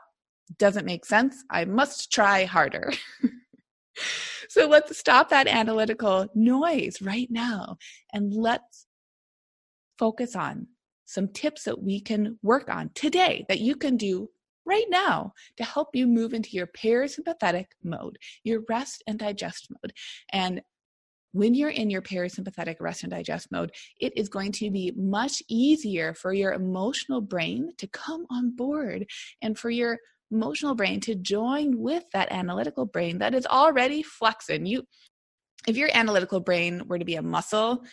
doesn't 0.57 0.85
make 0.85 1.05
sense. 1.05 1.43
I 1.49 1.65
must 1.65 2.11
try 2.11 2.45
harder. 2.45 2.93
so 4.49 4.67
let's 4.67 4.97
stop 4.97 5.29
that 5.29 5.47
analytical 5.47 6.27
noise 6.35 7.01
right 7.01 7.29
now 7.29 7.77
and 8.13 8.33
let's 8.33 8.87
focus 9.97 10.35
on 10.35 10.67
some 11.05 11.27
tips 11.27 11.63
that 11.63 11.81
we 11.81 11.99
can 11.99 12.39
work 12.41 12.69
on 12.69 12.89
today 12.95 13.45
that 13.49 13.59
you 13.59 13.75
can 13.75 13.97
do 13.97 14.29
right 14.65 14.85
now 14.89 15.33
to 15.57 15.63
help 15.63 15.89
you 15.93 16.07
move 16.07 16.33
into 16.33 16.51
your 16.51 16.67
parasympathetic 16.67 17.65
mode, 17.83 18.17
your 18.43 18.61
rest 18.69 19.03
and 19.07 19.19
digest 19.19 19.67
mode. 19.69 19.93
And 20.31 20.61
when 21.33 21.53
you're 21.53 21.69
in 21.69 21.89
your 21.89 22.01
parasympathetic 22.01 22.75
rest 22.79 23.03
and 23.03 23.11
digest 23.11 23.51
mode, 23.51 23.71
it 23.99 24.13
is 24.17 24.29
going 24.29 24.51
to 24.53 24.69
be 24.69 24.91
much 24.95 25.41
easier 25.47 26.13
for 26.13 26.33
your 26.33 26.53
emotional 26.53 27.21
brain 27.21 27.71
to 27.77 27.87
come 27.87 28.25
on 28.29 28.55
board 28.55 29.05
and 29.41 29.57
for 29.57 29.69
your 29.69 29.97
emotional 30.31 30.75
brain 30.75 30.99
to 31.01 31.15
join 31.15 31.77
with 31.77 32.03
that 32.13 32.31
analytical 32.31 32.85
brain 32.85 33.19
that 33.19 33.33
is 33.33 33.45
already 33.45 34.03
flexing. 34.03 34.65
You 34.65 34.83
if 35.67 35.77
your 35.77 35.89
analytical 35.93 36.39
brain 36.39 36.83
were 36.87 36.97
to 36.97 37.05
be 37.05 37.15
a 37.15 37.21
muscle, 37.21 37.83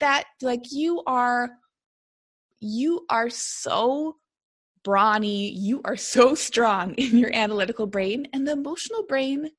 that 0.00 0.24
like 0.42 0.70
you 0.70 1.02
are 1.06 1.50
you 2.60 3.04
are 3.10 3.30
so 3.30 4.16
brawny, 4.84 5.50
you 5.50 5.80
are 5.84 5.96
so 5.96 6.34
strong 6.46 6.94
in 6.94 7.16
your 7.16 7.34
analytical 7.34 7.86
brain 7.86 8.28
and 8.32 8.46
the 8.46 8.52
emotional 8.52 9.04
brain 9.06 9.50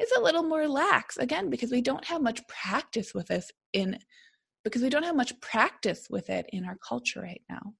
is 0.00 0.10
a 0.12 0.20
little 0.20 0.42
more 0.42 0.68
lax 0.68 1.16
again 1.16 1.50
because 1.50 1.70
we 1.70 1.80
don't 1.80 2.04
have 2.04 2.22
much 2.22 2.46
practice 2.48 3.14
with 3.14 3.26
this 3.26 3.50
in 3.72 3.98
because 4.64 4.82
we 4.82 4.90
don't 4.90 5.04
have 5.04 5.16
much 5.16 5.38
practice 5.40 6.08
with 6.10 6.28
it 6.28 6.46
in 6.50 6.64
our 6.64 6.76
culture 6.86 7.20
right 7.20 7.42
now 7.48 7.72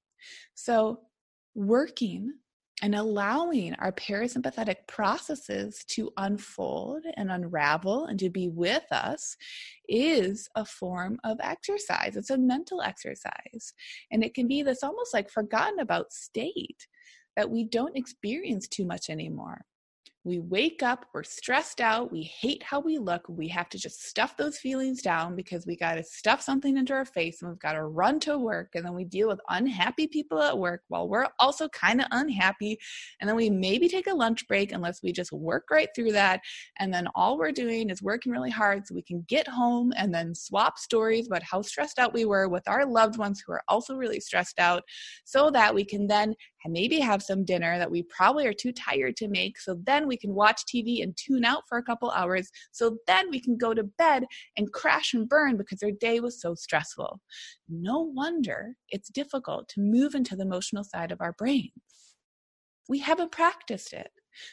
so 0.54 1.00
working 1.54 2.32
and 2.82 2.94
allowing 2.94 3.74
our 3.76 3.92
parasympathetic 3.92 4.76
processes 4.86 5.82
to 5.88 6.10
unfold 6.18 7.02
and 7.16 7.30
unravel 7.30 8.04
and 8.04 8.18
to 8.18 8.28
be 8.28 8.48
with 8.48 8.84
us 8.90 9.36
is 9.88 10.48
a 10.56 10.64
form 10.64 11.18
of 11.24 11.38
exercise. 11.42 12.16
It's 12.16 12.30
a 12.30 12.36
mental 12.36 12.82
exercise. 12.82 13.72
And 14.10 14.22
it 14.22 14.34
can 14.34 14.46
be 14.46 14.62
this 14.62 14.82
almost 14.82 15.14
like 15.14 15.30
forgotten 15.30 15.78
about 15.80 16.12
state 16.12 16.86
that 17.36 17.50
we 17.50 17.64
don't 17.64 17.96
experience 17.96 18.68
too 18.68 18.84
much 18.84 19.08
anymore. 19.08 19.62
We 20.26 20.40
wake 20.40 20.82
up, 20.82 21.06
we're 21.14 21.22
stressed 21.22 21.80
out, 21.80 22.10
we 22.10 22.24
hate 22.24 22.60
how 22.60 22.80
we 22.80 22.98
look. 22.98 23.22
We 23.28 23.46
have 23.46 23.68
to 23.68 23.78
just 23.78 24.08
stuff 24.08 24.36
those 24.36 24.58
feelings 24.58 25.00
down 25.00 25.36
because 25.36 25.66
we 25.66 25.76
got 25.76 25.94
to 25.94 26.02
stuff 26.02 26.42
something 26.42 26.76
into 26.76 26.94
our 26.94 27.04
face 27.04 27.42
and 27.42 27.48
we've 27.48 27.60
got 27.60 27.74
to 27.74 27.84
run 27.84 28.18
to 28.20 28.36
work. 28.36 28.70
And 28.74 28.84
then 28.84 28.92
we 28.92 29.04
deal 29.04 29.28
with 29.28 29.38
unhappy 29.50 30.08
people 30.08 30.42
at 30.42 30.58
work 30.58 30.82
while 30.88 31.08
we're 31.08 31.28
also 31.38 31.68
kind 31.68 32.00
of 32.00 32.08
unhappy. 32.10 32.76
And 33.20 33.28
then 33.28 33.36
we 33.36 33.48
maybe 33.48 33.88
take 33.88 34.08
a 34.08 34.14
lunch 34.14 34.48
break 34.48 34.72
unless 34.72 35.00
we 35.00 35.12
just 35.12 35.30
work 35.30 35.66
right 35.70 35.90
through 35.94 36.10
that. 36.12 36.40
And 36.80 36.92
then 36.92 37.06
all 37.14 37.38
we're 37.38 37.52
doing 37.52 37.88
is 37.88 38.02
working 38.02 38.32
really 38.32 38.50
hard 38.50 38.84
so 38.84 38.96
we 38.96 39.02
can 39.02 39.24
get 39.28 39.46
home 39.46 39.92
and 39.96 40.12
then 40.12 40.34
swap 40.34 40.76
stories 40.76 41.28
about 41.28 41.44
how 41.44 41.62
stressed 41.62 42.00
out 42.00 42.12
we 42.12 42.24
were 42.24 42.48
with 42.48 42.66
our 42.66 42.84
loved 42.84 43.16
ones 43.16 43.44
who 43.46 43.52
are 43.52 43.62
also 43.68 43.94
really 43.94 44.18
stressed 44.18 44.58
out 44.58 44.82
so 45.24 45.50
that 45.52 45.72
we 45.72 45.84
can 45.84 46.08
then 46.08 46.34
maybe 46.68 46.98
have 46.98 47.22
some 47.22 47.44
dinner 47.44 47.78
that 47.78 47.90
we 47.90 48.02
probably 48.02 48.44
are 48.44 48.52
too 48.52 48.72
tired 48.72 49.16
to 49.16 49.28
make. 49.28 49.56
So 49.58 49.78
then 49.84 50.08
we 50.08 50.15
can 50.16 50.34
watch 50.34 50.62
TV 50.64 51.02
and 51.02 51.16
tune 51.16 51.44
out 51.44 51.62
for 51.68 51.78
a 51.78 51.82
couple 51.82 52.10
hours. 52.10 52.50
So 52.72 52.98
then 53.06 53.30
we 53.30 53.40
can 53.40 53.56
go 53.56 53.74
to 53.74 53.84
bed 53.84 54.24
and 54.56 54.72
crash 54.72 55.14
and 55.14 55.28
burn 55.28 55.56
because 55.56 55.82
our 55.82 55.90
day 55.90 56.20
was 56.20 56.40
so 56.40 56.54
stressful. 56.54 57.20
No 57.68 58.00
wonder 58.00 58.74
it's 58.88 59.08
difficult 59.08 59.68
to 59.70 59.80
move 59.80 60.14
into 60.14 60.36
the 60.36 60.44
emotional 60.44 60.84
side 60.84 61.12
of 61.12 61.20
our 61.20 61.32
brains. 61.32 61.72
We 62.88 62.98
haven't 63.00 63.32
practiced 63.32 63.92
it. 63.92 64.10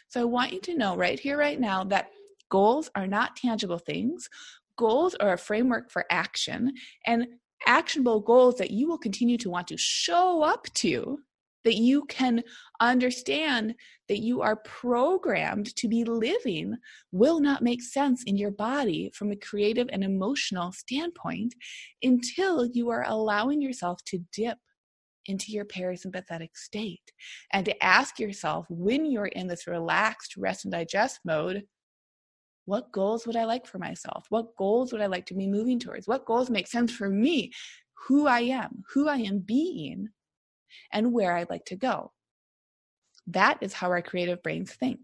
So 0.08 0.22
I 0.22 0.26
want 0.26 0.54
you 0.54 0.62
to 0.62 0.78
know 0.78 0.96
right 0.96 1.20
here, 1.20 1.38
right 1.38 1.60
now, 1.60 1.84
that 1.86 2.10
goals 2.50 2.90
are 2.96 3.08
not 3.08 3.36
tangible 3.36 3.78
things. 3.78 4.30
Goals 4.78 5.16
are 5.16 5.34
a 5.34 5.38
framework 5.38 5.92
for 5.92 6.06
action 6.10 6.74
and 7.06 7.28
actionable 7.68 8.20
goals 8.20 8.56
that 8.56 8.72
you 8.72 8.88
will 8.88 8.98
continue 8.98 9.38
to 9.38 9.50
want 9.50 9.68
to 9.68 9.78
show 9.78 10.44
up 10.44 10.66
to 10.74 11.20
that 11.64 11.76
you 11.76 12.06
can 12.06 12.44
understand 12.80 13.76
that 14.10 14.20
you 14.20 14.42
are 14.42 14.58
programmed 14.58 15.76
to 15.76 15.88
be 15.88 16.04
living 16.04 16.76
will 17.12 17.40
not 17.40 17.62
make 17.62 17.82
sense 17.82 18.24
in 18.24 18.38
your 18.38 18.52
body 18.52 19.12
from 19.14 19.32
a 19.32 19.36
creative 19.36 19.88
and 19.92 20.04
emotional 20.04 20.72
standpoint 20.72 21.54
until 22.02 22.66
you 22.66 22.90
are 22.90 23.06
allowing 23.08 23.62
yourself 23.62 24.04
to 24.06 24.20
dip 24.34 24.58
into 25.28 25.52
your 25.52 25.66
parasympathetic 25.66 26.50
state 26.56 27.12
and 27.54 27.66
to 27.66 27.84
ask 27.84 28.20
yourself 28.20 28.66
when 28.70 29.06
you're 29.06 29.28
in 29.28 29.48
this 29.48 29.68
relaxed 29.68 30.36
rest 30.36 30.66
and 30.66 30.74
digest 30.74 31.20
mode 31.24 31.64
what 32.66 32.92
goals 32.92 33.28
would 33.28 33.36
I 33.36 33.44
like 33.44 33.68
for 33.68 33.78
myself? 33.78 34.26
What 34.30 34.56
goals 34.58 34.94
would 34.94 35.02
I 35.02 35.08
like 35.08 35.26
to 35.28 35.34
be 35.34 35.48
moving 35.48 35.80
towards? 35.80 36.08
What 36.08 36.26
goals 36.26 36.50
make 36.50 36.68
sense 36.68 36.94
for 36.94 37.10
me? 37.10 37.52
Who 38.08 38.28
I 38.28 38.42
am, 38.42 38.84
who 38.94 39.10
I 39.10 39.18
am 39.18 39.40
being 39.40 40.08
and 40.92 41.14
where 41.14 41.36
I'd 41.36 41.50
like 41.50 41.66
to 41.66 41.76
go. 41.76 42.12
That 43.28 43.58
is 43.62 43.74
how 43.74 43.90
our 43.90 44.02
creative 44.02 44.44
brains 44.44 44.72
think. 44.72 45.00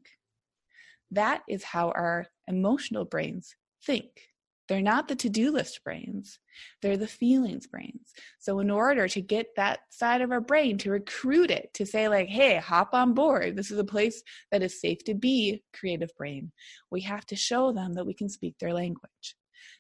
That 1.12 1.42
is 1.48 1.64
how 1.64 1.90
our 1.92 2.28
emotional 2.48 3.06
brains 3.06 3.56
think. 3.84 4.30
They're 4.70 4.82
not 4.82 5.08
the 5.08 5.16
to 5.16 5.30
do 5.30 5.52
list 5.52 5.84
brains, 5.84 6.38
they're 6.82 6.96
the 6.96 7.08
feelings 7.08 7.66
brains. 7.66 8.14
So, 8.38 8.60
in 8.60 8.70
order 8.70 9.08
to 9.08 9.20
get 9.20 9.56
that 9.56 9.80
side 9.90 10.22
of 10.22 10.32
our 10.32 10.42
brain 10.42 10.78
to 10.80 10.92
recruit 10.92 11.50
it 11.50 11.74
to 11.74 11.88
say, 11.88 12.08
like, 12.08 12.28
hey, 12.28 12.58
hop 12.58 12.94
on 12.94 13.16
board, 13.16 13.56
this 13.56 13.72
is 13.72 13.80
a 13.80 13.84
place 13.84 14.22
that 14.52 14.62
is 14.62 14.80
safe 14.80 15.04
to 15.06 15.16
be, 15.16 15.64
creative 15.74 16.16
brain, 16.16 16.52
we 16.92 17.02
have 17.02 17.26
to 17.28 17.36
show 17.36 17.72
them 17.72 17.94
that 17.94 18.06
we 18.06 18.14
can 18.14 18.30
speak 18.30 18.60
their 18.60 18.74
language. 18.74 19.36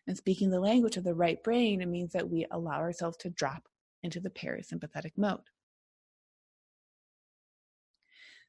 And 0.07 0.17
speaking 0.17 0.49
the 0.49 0.59
language 0.59 0.97
of 0.97 1.03
the 1.03 1.13
right 1.13 1.41
brain, 1.43 1.81
it 1.81 1.87
means 1.87 2.13
that 2.13 2.27
we 2.27 2.47
allow 2.49 2.79
ourselves 2.79 3.17
to 3.17 3.29
drop 3.29 3.69
into 4.01 4.19
the 4.19 4.31
parasympathetic 4.31 5.11
mode. 5.17 5.41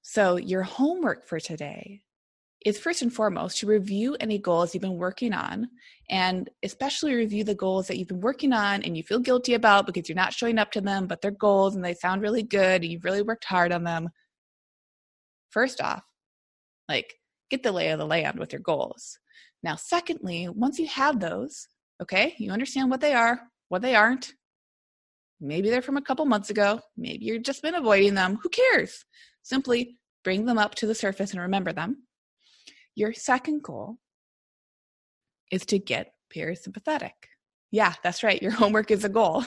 So, 0.02 0.37
your 0.37 0.62
homework 0.62 1.26
for 1.26 1.38
today 1.38 2.02
is 2.64 2.78
first 2.78 3.02
and 3.02 3.12
foremost 3.12 3.59
to 3.59 3.66
review 3.66 4.16
any 4.21 4.38
goals 4.38 4.75
you've 4.75 4.83
been 4.83 4.99
working 4.99 5.33
on 5.33 5.66
and 6.11 6.50
especially 6.62 7.14
review 7.14 7.42
the 7.42 7.54
goals 7.54 7.87
that 7.87 7.97
you've 7.97 8.09
been 8.09 8.21
working 8.21 8.52
on 8.52 8.83
and 8.83 8.97
you 8.97 9.02
feel 9.02 9.19
guilty 9.19 9.54
about 9.54 9.87
because 9.87 10.09
you're 10.09 10.16
not 10.16 10.35
showing 10.35 10.59
up 10.59 10.71
to 10.73 10.80
them, 10.80 11.07
but 11.07 11.23
they're 11.23 11.30
goals 11.30 11.75
and 11.75 11.85
they 11.85 11.95
sound 11.95 12.21
really 12.21 12.42
good 12.42 12.83
and 12.83 12.92
you've 12.92 13.04
really 13.04 13.23
worked 13.23 13.45
hard 13.45 13.73
on 13.73 13.85
them. 13.85 14.11
First 15.50 15.80
off, 15.80 16.02
like 16.88 17.14
get 17.50 17.62
the 17.62 17.73
lay 17.73 17.88
of 17.88 17.99
the 17.99 18.07
land 18.07 18.38
with 18.38 18.52
your 18.52 18.61
goals. 18.61 19.19
Now, 19.62 19.76
secondly, 19.76 20.49
once 20.49 20.78
you 20.78 20.87
have 20.87 21.21
those, 21.21 21.66
okay, 22.02 22.35
you 22.38 22.50
understand 22.50 22.90
what 22.90 23.00
they 23.00 23.14
are, 23.14 23.40
what 23.69 23.83
they 23.83 23.95
aren't. 23.95 24.33
Maybe 25.40 25.70
they're 25.70 25.82
from 25.82 25.97
a 25.97 26.02
couple 26.02 26.26
months 26.26 26.50
ago. 26.50 26.80
Maybe 26.97 27.25
you've 27.25 27.42
just 27.42 27.62
been 27.62 27.75
avoiding 27.75 28.14
them. 28.14 28.38
Who 28.42 28.49
cares? 28.49 29.04
Simply 29.42 29.97
bring 30.23 30.44
them 30.44 30.59
up 30.59 30.75
to 30.76 30.87
the 30.87 30.94
surface 30.94 31.32
and 31.32 31.40
remember 31.40 31.73
them. 31.73 32.04
Your 32.94 33.12
second 33.14 33.62
goal 33.62 33.97
is 35.50 35.64
to 35.66 35.78
get 35.78 36.12
parasympathetic. 36.35 37.12
Yeah, 37.70 37.94
that's 38.02 38.23
right. 38.23 38.42
Your 38.42 38.50
homework 38.62 38.90
is 38.90 39.04
a 39.04 39.09
goal. 39.09 39.44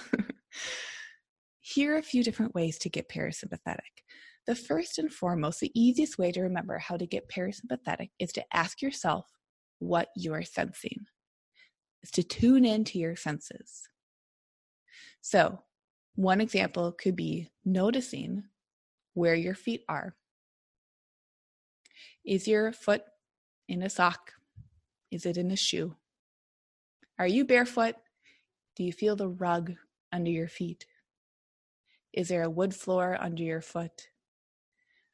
Here 1.59 1.95
are 1.95 1.99
a 1.99 2.03
few 2.03 2.23
different 2.23 2.55
ways 2.55 2.77
to 2.79 2.89
get 2.89 3.09
parasympathetic. 3.09 4.03
The 4.45 4.55
first 4.55 4.99
and 4.99 5.11
foremost, 5.11 5.61
the 5.61 5.71
easiest 5.79 6.17
way 6.17 6.31
to 6.31 6.41
remember 6.41 6.77
how 6.77 6.97
to 6.97 7.07
get 7.07 7.29
parasympathetic 7.29 8.09
is 8.19 8.33
to 8.33 8.43
ask 8.51 8.81
yourself 8.81 9.25
what 9.79 10.09
you 10.15 10.33
are 10.33 10.43
sensing, 10.43 11.05
is 12.01 12.11
to 12.11 12.23
tune 12.23 12.65
into 12.65 12.99
your 12.99 13.15
senses. 13.15 13.87
So, 15.21 15.59
one 16.15 16.41
example 16.41 16.91
could 16.91 17.15
be 17.15 17.49
noticing 17.65 18.43
where 19.13 19.35
your 19.35 19.55
feet 19.55 19.83
are. 19.89 20.15
Is 22.25 22.47
your 22.47 22.71
foot 22.71 23.03
in 23.67 23.81
a 23.81 23.89
sock? 23.89 24.33
Is 25.11 25.25
it 25.25 25.37
in 25.37 25.51
a 25.51 25.55
shoe? 25.55 25.95
Are 27.19 27.27
you 27.27 27.45
barefoot? 27.45 27.95
Do 28.75 28.83
you 28.83 28.91
feel 28.91 29.15
the 29.15 29.27
rug 29.27 29.73
under 30.11 30.31
your 30.31 30.47
feet? 30.47 30.85
Is 32.11 32.27
there 32.27 32.43
a 32.43 32.49
wood 32.49 32.73
floor 32.73 33.17
under 33.19 33.43
your 33.43 33.61
foot? 33.61 34.09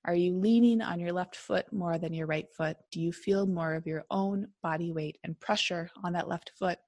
Are 0.05 0.15
you 0.15 0.35
leaning 0.35 0.81
on 0.81 0.99
your 0.99 1.11
left 1.11 1.35
foot 1.35 1.71
more 1.73 1.97
than 1.97 2.13
your 2.13 2.27
right 2.27 2.47
foot? 2.55 2.77
Do 2.91 3.01
you 3.01 3.11
feel 3.11 3.45
more 3.45 3.73
of 3.73 3.85
your 3.85 4.05
own 4.09 4.47
body 4.63 4.91
weight 4.91 5.17
and 5.23 5.39
pressure 5.39 5.89
on 6.03 6.13
that 6.13 6.29
left 6.29 6.51
foot? 6.57 6.79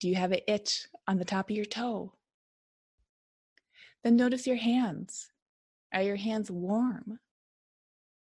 Do 0.00 0.08
you 0.08 0.14
have 0.14 0.32
an 0.32 0.40
itch 0.46 0.86
on 1.08 1.18
the 1.18 1.24
top 1.24 1.50
of 1.50 1.56
your 1.56 1.64
toe? 1.64 2.12
Then 4.02 4.16
notice 4.16 4.46
your 4.46 4.56
hands. 4.56 5.30
Are 5.92 6.02
your 6.02 6.16
hands 6.16 6.50
warm? 6.50 7.18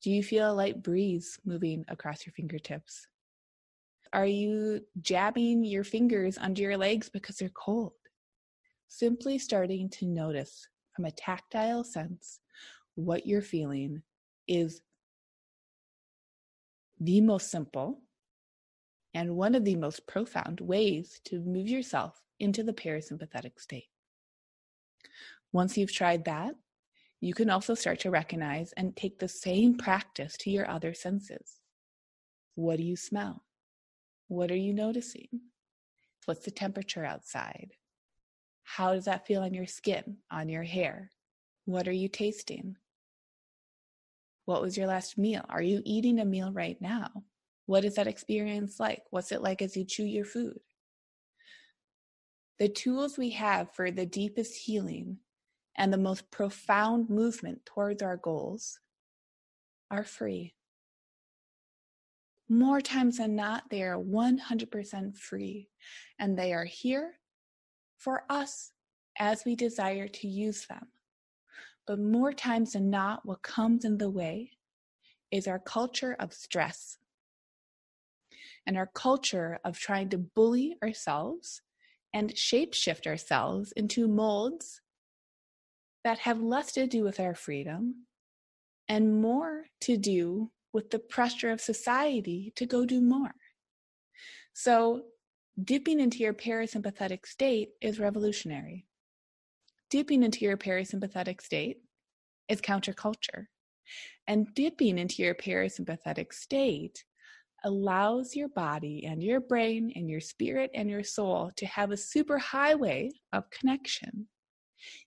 Do 0.03 0.11
you 0.11 0.23
feel 0.23 0.51
a 0.51 0.55
light 0.55 0.83
breeze 0.83 1.39
moving 1.45 1.85
across 1.89 2.25
your 2.27 2.33
fingertips? 2.33 3.07
Are 4.13 4.27
you 4.27 4.81
jabbing 5.01 5.63
your 5.63 5.85
fingers 5.85 6.39
under 6.39 6.63
your 6.63 6.77
legs 6.77 7.09
because 7.09 7.37
they're 7.37 7.51
cold? 7.51 7.93
Simply 8.89 9.39
starting 9.39 9.89
to 9.91 10.07
notice 10.07 10.67
from 10.97 11.05
a 11.05 11.13
tactile 11.13 11.85
sense 11.85 12.41
what 12.97 13.27
you're 13.27 13.43
feeling 13.43 14.03
is 14.49 14.83
the 16.99 17.21
most 17.21 17.51
simple 17.51 18.01
and 19.15 19.37
one 19.37 19.55
of 19.55 19.65
the 19.65 19.77
most 19.77 20.07
profound 20.07 20.61
ways 20.61 21.21
to 21.25 21.41
move 21.41 21.69
yourself 21.69 22.21
into 22.41 22.63
the 22.63 22.73
parasympathetic 22.73 23.61
state. 23.61 23.90
Once 25.53 25.77
you've 25.77 25.93
tried 25.93 26.25
that, 26.25 26.55
you 27.21 27.35
can 27.35 27.51
also 27.51 27.75
start 27.75 28.01
to 28.01 28.11
recognize 28.11 28.73
and 28.77 28.97
take 28.97 29.19
the 29.19 29.29
same 29.29 29.77
practice 29.77 30.37
to 30.39 30.51
your 30.51 30.69
other 30.69 30.95
senses. 30.95 31.61
What 32.55 32.77
do 32.77 32.83
you 32.83 32.97
smell? 32.97 33.45
What 34.29 34.51
are 34.51 34.57
you 34.57 34.73
noticing? 34.73 35.29
What's 36.25 36.45
the 36.45 36.51
temperature 36.51 37.05
outside? 37.05 37.73
How 38.63 38.95
does 38.95 39.07
that 39.07 39.27
feel 39.27 39.43
on 39.43 39.53
your 39.53 39.67
skin, 39.67 40.19
on 40.31 40.49
your 40.49 40.63
hair? 40.63 41.11
What 41.65 41.89
are 41.89 41.93
you 41.93 42.09
tasting? 42.09 42.77
What 44.45 44.63
was 44.63 44.77
your 44.77 44.87
last 44.87 45.19
meal? 45.19 45.45
Are 45.49 45.63
you 45.63 45.83
eating 45.85 46.21
a 46.21 46.25
meal 46.25 46.53
right 46.53 46.81
now? 46.81 47.11
What 47.67 47.85
is 47.85 47.97
that 47.97 48.07
experience 48.07 48.81
like? 48.81 49.03
What's 49.11 49.33
it 49.33 49.43
like 49.43 49.63
as 49.63 49.77
you 49.77 49.85
chew 49.85 50.05
your 50.05 50.25
food? 50.25 50.61
The 52.59 52.69
tools 52.69 53.19
we 53.19 53.31
have 53.31 53.73
for 53.75 53.91
the 53.91 54.07
deepest 54.07 54.55
healing 54.55 55.19
and 55.81 55.91
the 55.91 55.97
most 55.99 56.31
profound 56.31 57.09
movement 57.09 57.65
towards 57.65 58.03
our 58.03 58.19
goals 58.19 58.79
are 59.91 60.05
free. 60.05 60.53
More 62.51 62.83
times 62.83 63.17
than 63.17 63.35
not, 63.35 63.71
they 63.71 63.83
are 63.83 63.97
100% 63.97 65.17
free, 65.17 65.71
and 66.19 66.39
they 66.39 66.53
are 66.53 66.67
here 66.67 67.15
for 67.97 68.25
us 68.29 68.73
as 69.19 69.47
we 69.47 69.57
desire 69.57 70.07
to 70.07 70.29
use 70.29 70.67
them. 70.67 70.89
But 71.87 71.99
more 71.99 72.35
times 72.35 72.75
than 72.75 72.91
not, 72.91 73.25
what 73.25 73.41
comes 73.41 73.87
in 73.87 73.97
the 73.97 74.11
way 74.11 74.51
is 75.31 75.49
our 75.49 75.59
culture 75.59 76.15
of 76.21 76.35
stress 76.35 76.99
and 78.67 78.77
our 78.77 78.91
culture 78.95 79.59
of 79.65 79.79
trying 79.79 80.11
to 80.11 80.19
bully 80.19 80.77
ourselves 80.85 81.63
and 82.13 82.35
shapeshift 82.35 83.07
ourselves 83.07 83.73
into 83.73 84.07
molds 84.07 84.83
that 86.05 86.19
have 86.21 86.41
less 86.41 86.73
to 86.73 86.87
do 86.87 87.05
with 87.05 87.21
our 87.21 87.35
freedom 87.35 88.07
and 88.89 89.21
more 89.21 89.65
to 89.83 89.97
do 89.97 90.51
with 90.73 90.91
the 90.91 90.99
pressure 90.99 91.51
of 91.51 91.61
society 91.61 92.53
to 92.57 92.67
go 92.67 92.87
do 92.87 93.01
more. 93.01 93.35
So, 94.53 95.03
dipping 95.63 96.01
into 96.01 96.19
your 96.19 96.35
parasympathetic 96.35 97.27
state 97.27 97.71
is 97.81 97.99
revolutionary. 97.99 98.87
Dipping 99.91 100.23
into 100.23 100.45
your 100.45 100.57
parasympathetic 100.57 101.41
state 101.41 101.79
is 102.49 102.61
counterculture. 102.61 103.47
And 104.27 104.47
dipping 104.55 104.99
into 104.99 105.23
your 105.23 105.35
parasympathetic 105.35 106.33
state 106.33 107.05
allows 107.65 108.35
your 108.35 108.49
body 108.49 109.05
and 109.07 109.23
your 109.23 109.41
brain 109.41 109.93
and 109.95 110.09
your 110.09 110.21
spirit 110.21 110.71
and 110.75 110.89
your 110.89 111.05
soul 111.05 111.51
to 111.57 111.67
have 111.67 111.91
a 111.91 111.97
super 111.97 112.39
highway 112.39 113.11
of 113.33 113.51
connection 113.51 114.29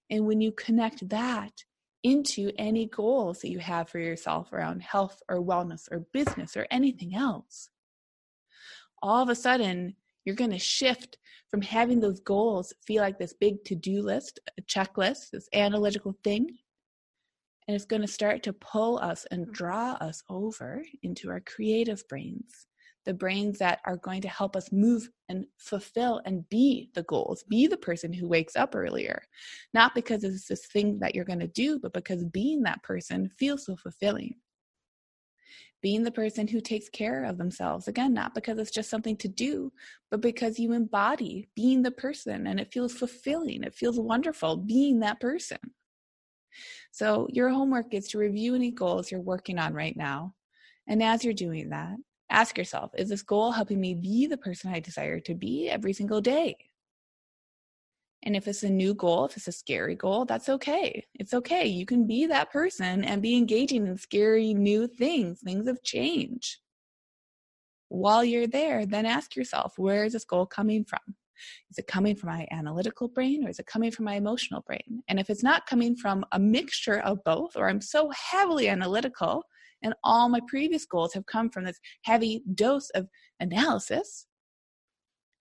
and 0.09 0.25
when 0.25 0.41
you 0.41 0.51
connect 0.51 1.07
that 1.09 1.63
into 2.03 2.51
any 2.57 2.87
goals 2.87 3.39
that 3.39 3.49
you 3.49 3.59
have 3.59 3.89
for 3.89 3.99
yourself 3.99 4.51
around 4.51 4.81
health 4.81 5.21
or 5.29 5.41
wellness 5.41 5.89
or 5.91 6.05
business 6.11 6.57
or 6.57 6.67
anything 6.69 7.15
else, 7.15 7.69
all 9.01 9.21
of 9.21 9.29
a 9.29 9.35
sudden 9.35 9.95
you're 10.25 10.35
going 10.35 10.51
to 10.51 10.59
shift 10.59 11.17
from 11.49 11.61
having 11.61 11.99
those 11.99 12.19
goals 12.19 12.73
feel 12.85 13.01
like 13.01 13.19
this 13.19 13.33
big 13.33 13.63
to 13.65 13.75
do 13.75 14.01
list, 14.01 14.39
a 14.57 14.61
checklist, 14.63 15.31
this 15.31 15.47
analytical 15.53 16.17
thing. 16.23 16.47
And 17.67 17.75
it's 17.75 17.85
going 17.85 18.01
to 18.01 18.07
start 18.07 18.43
to 18.43 18.53
pull 18.53 18.97
us 18.99 19.25
and 19.31 19.51
draw 19.53 19.93
us 19.93 20.23
over 20.29 20.83
into 21.01 21.29
our 21.29 21.39
creative 21.39 22.05
brains 22.09 22.67
the 23.05 23.13
brains 23.13 23.59
that 23.59 23.79
are 23.85 23.97
going 23.97 24.21
to 24.21 24.27
help 24.27 24.55
us 24.55 24.71
move 24.71 25.09
and 25.29 25.45
fulfill 25.57 26.21
and 26.25 26.47
be 26.49 26.89
the 26.93 27.03
goals, 27.03 27.43
be 27.43 27.67
the 27.67 27.77
person 27.77 28.13
who 28.13 28.27
wakes 28.27 28.55
up 28.55 28.75
earlier. 28.75 29.23
Not 29.73 29.95
because 29.95 30.23
it's 30.23 30.47
this 30.47 30.67
thing 30.67 30.99
that 30.99 31.15
you're 31.15 31.25
going 31.25 31.39
to 31.39 31.47
do, 31.47 31.79
but 31.79 31.93
because 31.93 32.23
being 32.25 32.63
that 32.63 32.83
person 32.83 33.29
feels 33.37 33.65
so 33.65 33.75
fulfilling. 33.75 34.35
Being 35.81 36.03
the 36.03 36.11
person 36.11 36.47
who 36.47 36.61
takes 36.61 36.87
care 36.87 37.25
of 37.25 37.37
themselves, 37.37 37.89
again, 37.89 38.13
not 38.13 38.33
because 38.33 38.57
it's 38.57 38.71
just 38.71 38.89
something 38.89 39.17
to 39.17 39.27
do, 39.27 39.71
but 40.09 40.21
because 40.21 40.57
you 40.57 40.71
embody 40.71 41.49
being 41.55 41.81
the 41.81 41.91
person 41.91 42.47
and 42.47 42.57
it 42.57 42.71
feels 42.71 42.93
fulfilling. 42.93 43.63
It 43.63 43.75
feels 43.75 43.99
wonderful 43.99 44.55
being 44.55 45.01
that 45.01 45.19
person. 45.19 45.57
So, 46.91 47.27
your 47.31 47.49
homework 47.49 47.93
is 47.93 48.07
to 48.09 48.17
review 48.17 48.55
any 48.55 48.71
goals 48.71 49.11
you're 49.11 49.19
working 49.19 49.59
on 49.59 49.73
right 49.73 49.97
now. 49.97 50.35
And 50.87 51.01
as 51.01 51.23
you're 51.25 51.33
doing 51.33 51.69
that, 51.69 51.97
Ask 52.33 52.57
yourself 52.57 52.91
Is 52.97 53.09
this 53.09 53.21
goal 53.21 53.51
helping 53.51 53.79
me 53.79 53.93
be 53.93 54.25
the 54.25 54.37
person 54.37 54.73
I 54.73 54.79
desire 54.79 55.19
to 55.21 55.35
be 55.35 55.69
every 55.69 55.93
single 55.93 56.19
day? 56.19 56.57
And 58.23 58.35
if 58.35 58.47
it's 58.47 58.63
a 58.63 58.69
new 58.69 58.95
goal, 58.95 59.25
if 59.25 59.37
it's 59.37 59.47
a 59.47 59.51
scary 59.51 59.95
goal, 59.95 60.25
that's 60.25 60.49
okay. 60.49 61.05
It's 61.13 61.33
okay. 61.33 61.67
You 61.67 61.85
can 61.85 62.07
be 62.07 62.25
that 62.25 62.51
person 62.51 63.03
and 63.03 63.21
be 63.21 63.37
engaging 63.37 63.85
in 63.85 63.97
scary 63.97 64.53
new 64.53 64.87
things, 64.87 65.41
things 65.41 65.67
of 65.67 65.83
change. 65.83 66.59
While 67.89 68.23
you're 68.23 68.47
there, 68.47 68.85
then 68.85 69.05
ask 69.05 69.35
yourself 69.35 69.77
where 69.77 70.03
is 70.03 70.13
this 70.13 70.25
goal 70.25 70.47
coming 70.47 70.85
from? 70.85 71.01
Is 71.69 71.77
it 71.77 71.85
coming 71.85 72.15
from 72.15 72.29
my 72.29 72.47
analytical 72.49 73.09
brain 73.09 73.45
or 73.45 73.49
is 73.49 73.59
it 73.59 73.67
coming 73.67 73.91
from 73.91 74.05
my 74.05 74.15
emotional 74.15 74.61
brain? 74.61 75.03
And 75.07 75.19
if 75.19 75.29
it's 75.29 75.43
not 75.43 75.67
coming 75.67 75.95
from 75.95 76.25
a 76.31 76.39
mixture 76.39 76.99
of 77.01 77.23
both, 77.25 77.55
or 77.55 77.69
I'm 77.69 77.81
so 77.81 78.09
heavily 78.09 78.69
analytical 78.69 79.43
and 79.83 79.93
all 80.03 80.29
my 80.29 80.39
previous 80.47 80.85
goals 80.85 81.13
have 81.13 81.25
come 81.25 81.49
from 81.49 81.65
this 81.65 81.79
heavy 82.03 82.43
dose 82.55 82.89
of 82.91 83.07
analysis. 83.39 84.25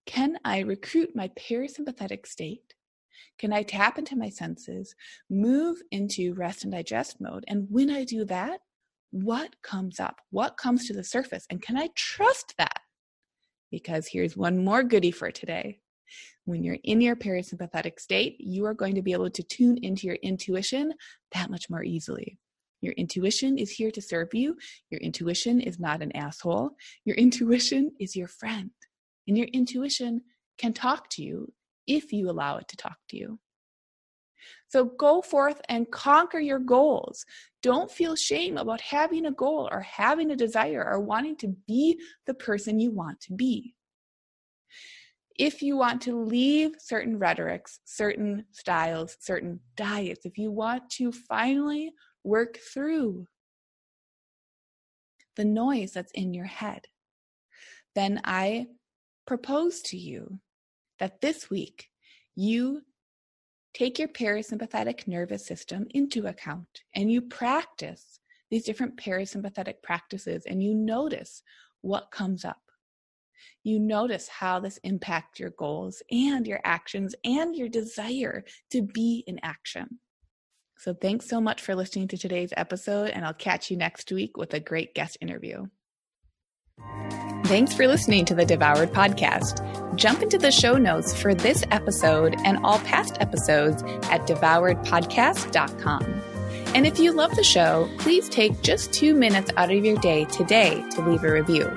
Can 0.07 0.37
I 0.45 0.61
recruit 0.61 1.11
my 1.15 1.29
parasympathetic 1.39 2.27
state? 2.27 2.75
Can 3.39 3.53
I 3.53 3.63
tap 3.63 3.99
into 3.99 4.17
my 4.17 4.29
senses, 4.29 4.95
move 5.31 5.79
into 5.91 6.35
rest 6.35 6.65
and 6.65 6.73
digest 6.73 7.21
mode? 7.21 7.45
And 7.49 7.67
when 7.71 7.91
I 7.91 8.05
do 8.05 8.25
that, 8.27 8.61
what 9.11 9.55
comes 9.63 10.01
up? 10.01 10.21
What 10.31 10.57
comes 10.57 10.87
to 10.87 10.93
the 10.93 11.05
surface? 11.05 11.47
And 11.51 11.63
can 11.63 11.77
I 11.77 11.89
trust 11.95 12.55
that? 12.59 12.81
Because 13.71 14.07
here's 14.07 14.37
one 14.37 14.65
more 14.65 14.83
goodie 14.83 15.11
for 15.11 15.31
today. 15.31 15.81
When 16.45 16.63
you're 16.63 16.79
in 16.85 17.01
your 17.01 17.17
parasympathetic 17.17 18.01
state, 18.01 18.37
you 18.39 18.67
are 18.67 18.75
going 18.75 18.97
to 18.97 19.03
be 19.03 19.13
able 19.13 19.31
to 19.31 19.43
tune 19.43 19.79
into 19.79 20.07
your 20.07 20.17
intuition 20.17 20.93
that 21.33 21.51
much 21.51 21.71
more 21.71 21.85
easily. 21.85 22.39
Your 22.83 22.93
intuition 22.95 23.57
is 23.57 23.71
here 23.71 23.91
to 23.93 24.03
serve 24.03 24.35
you. 24.35 24.57
Your 24.91 25.01
intuition 25.01 25.61
is 25.61 25.79
not 25.79 26.03
an 26.03 26.15
asshole. 26.15 26.73
Your 27.05 27.17
intuition 27.17 27.93
is 27.99 28.15
your 28.15 28.29
friend. 28.29 28.71
And 29.27 29.39
your 29.39 29.47
intuition 29.53 30.23
can 30.59 30.73
talk 30.73 31.09
to 31.11 31.23
you 31.23 31.53
if 31.87 32.13
you 32.13 32.29
allow 32.29 32.59
it 32.59 32.69
to 32.69 32.77
talk 32.77 32.99
to 33.11 33.17
you. 33.17 33.39
So 34.69 34.85
go 34.85 35.23
forth 35.23 35.61
and 35.69 35.91
conquer 35.91 36.41
your 36.41 36.59
goals. 36.59 37.25
Don't 37.63 37.91
feel 37.91 38.17
shame 38.17 38.57
about 38.59 38.81
having 38.81 39.27
a 39.27 39.33
goal 39.33 39.69
or 39.71 39.81
having 39.81 40.33
a 40.33 40.37
desire 40.37 40.85
or 40.85 40.99
wanting 41.01 41.37
to 41.37 41.55
be 41.69 42.01
the 42.27 42.35
person 42.35 42.81
you 42.81 42.91
want 42.91 43.21
to 43.23 43.35
be. 43.35 43.75
If 45.39 45.63
you 45.63 45.77
want 45.77 46.03
to 46.03 46.21
leave 46.21 46.73
certain 46.79 47.19
rhetorics, 47.19 47.81
certain 47.85 48.45
styles, 48.51 49.17
certain 49.21 49.61
diets, 49.77 50.27
if 50.27 50.37
you 50.37 50.51
want 50.51 50.91
to 50.91 51.13
finally 51.13 51.93
work 52.25 52.59
through 52.59 53.27
the 55.37 55.45
noise 55.45 55.93
that's 55.93 56.13
in 56.13 56.35
your 56.35 56.47
head, 56.47 56.87
then 57.95 58.21
I 58.25 58.67
propose 59.27 59.81
to 59.83 59.97
you 59.97 60.39
that 60.99 61.21
this 61.21 61.51
week 61.51 61.89
you 62.35 62.83
take 63.75 63.99
your 63.99 64.09
parasympathetic 64.09 65.07
nervous 65.07 65.47
system 65.47 65.87
into 65.91 66.27
account 66.27 66.83
and 66.95 67.11
you 67.11 67.23
practice 67.23 68.21
these 68.51 68.65
different 68.65 68.97
parasympathetic 68.97 69.77
practices 69.83 70.45
and 70.47 70.63
you 70.63 70.75
notice 70.75 71.43
what 71.81 72.11
comes 72.11 72.45
up. 72.45 72.61
You 73.65 73.79
notice 73.79 74.29
how 74.29 74.61
this 74.61 74.79
impacts 74.79 75.41
your 75.41 75.51
goals 75.51 76.03
and 76.11 76.47
your 76.47 76.61
actions 76.65 77.15
and 77.25 77.57
your 77.57 77.69
desire 77.69 78.45
to 78.71 78.83
be 78.83 79.25
in 79.27 79.41
action. 79.43 79.99
So, 80.83 80.93
thanks 80.93 81.29
so 81.29 81.41
much 81.41 81.63
for 81.63 81.77
listening 81.77 82.09
to 82.09 82.19
today's 82.19 82.53
episode, 82.57 83.11
and 83.11 83.25
I'll 83.25 83.33
catch 83.33 83.71
you 83.71 83.77
next 83.77 84.11
week 84.11 84.37
with 84.37 84.53
a 84.53 84.59
great 84.59 84.97
guest 84.97 85.17
interview. 85.21 85.67
Thanks 87.45 87.73
for 87.73 87.87
listening 87.87 88.25
to 88.25 88.35
the 88.35 88.45
Devoured 88.45 88.91
Podcast. 88.91 89.95
Jump 89.95 90.23
into 90.23 90.39
the 90.39 90.51
show 90.51 90.79
notes 90.79 91.17
for 91.17 91.35
this 91.37 91.63
episode 91.71 92.35
and 92.45 92.59
all 92.65 92.81
past 92.81 93.17
episodes 93.21 93.85
at 94.11 94.27
devouredpodcast.com. 94.27 96.23
And 96.75 96.85
if 96.85 96.99
you 96.99 97.13
love 97.13 97.37
the 97.37 97.45
show, 97.45 97.89
please 97.99 98.29
take 98.29 98.63
just 98.63 98.93
two 98.93 99.15
minutes 99.15 99.53
out 99.57 99.71
of 99.71 99.85
your 99.85 99.99
day 99.99 100.25
today 100.25 100.85
to 100.97 101.09
leave 101.09 101.23
a 101.23 101.33
review. 101.33 101.71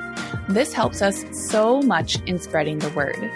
This 0.49 0.73
helps 0.73 1.03
us 1.03 1.23
so 1.47 1.79
much 1.83 2.19
in 2.23 2.39
spreading 2.39 2.79
the 2.79 2.89
word. 2.89 3.31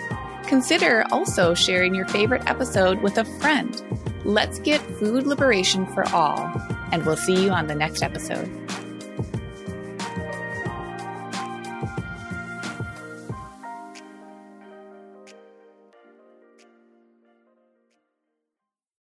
Consider 0.49 1.05
also 1.11 1.53
sharing 1.53 1.93
your 1.93 2.07
favorite 2.07 2.41
episode 2.49 3.03
with 3.03 3.19
a 3.19 3.23
friend. 3.39 3.83
Let's 4.25 4.57
get 4.57 4.81
food 4.81 5.27
liberation 5.27 5.85
for 5.85 6.09
all, 6.09 6.51
and 6.91 7.05
we'll 7.05 7.17
see 7.17 7.43
you 7.43 7.51
on 7.51 7.67
the 7.67 7.75
next 7.75 8.01
episode. 8.01 8.49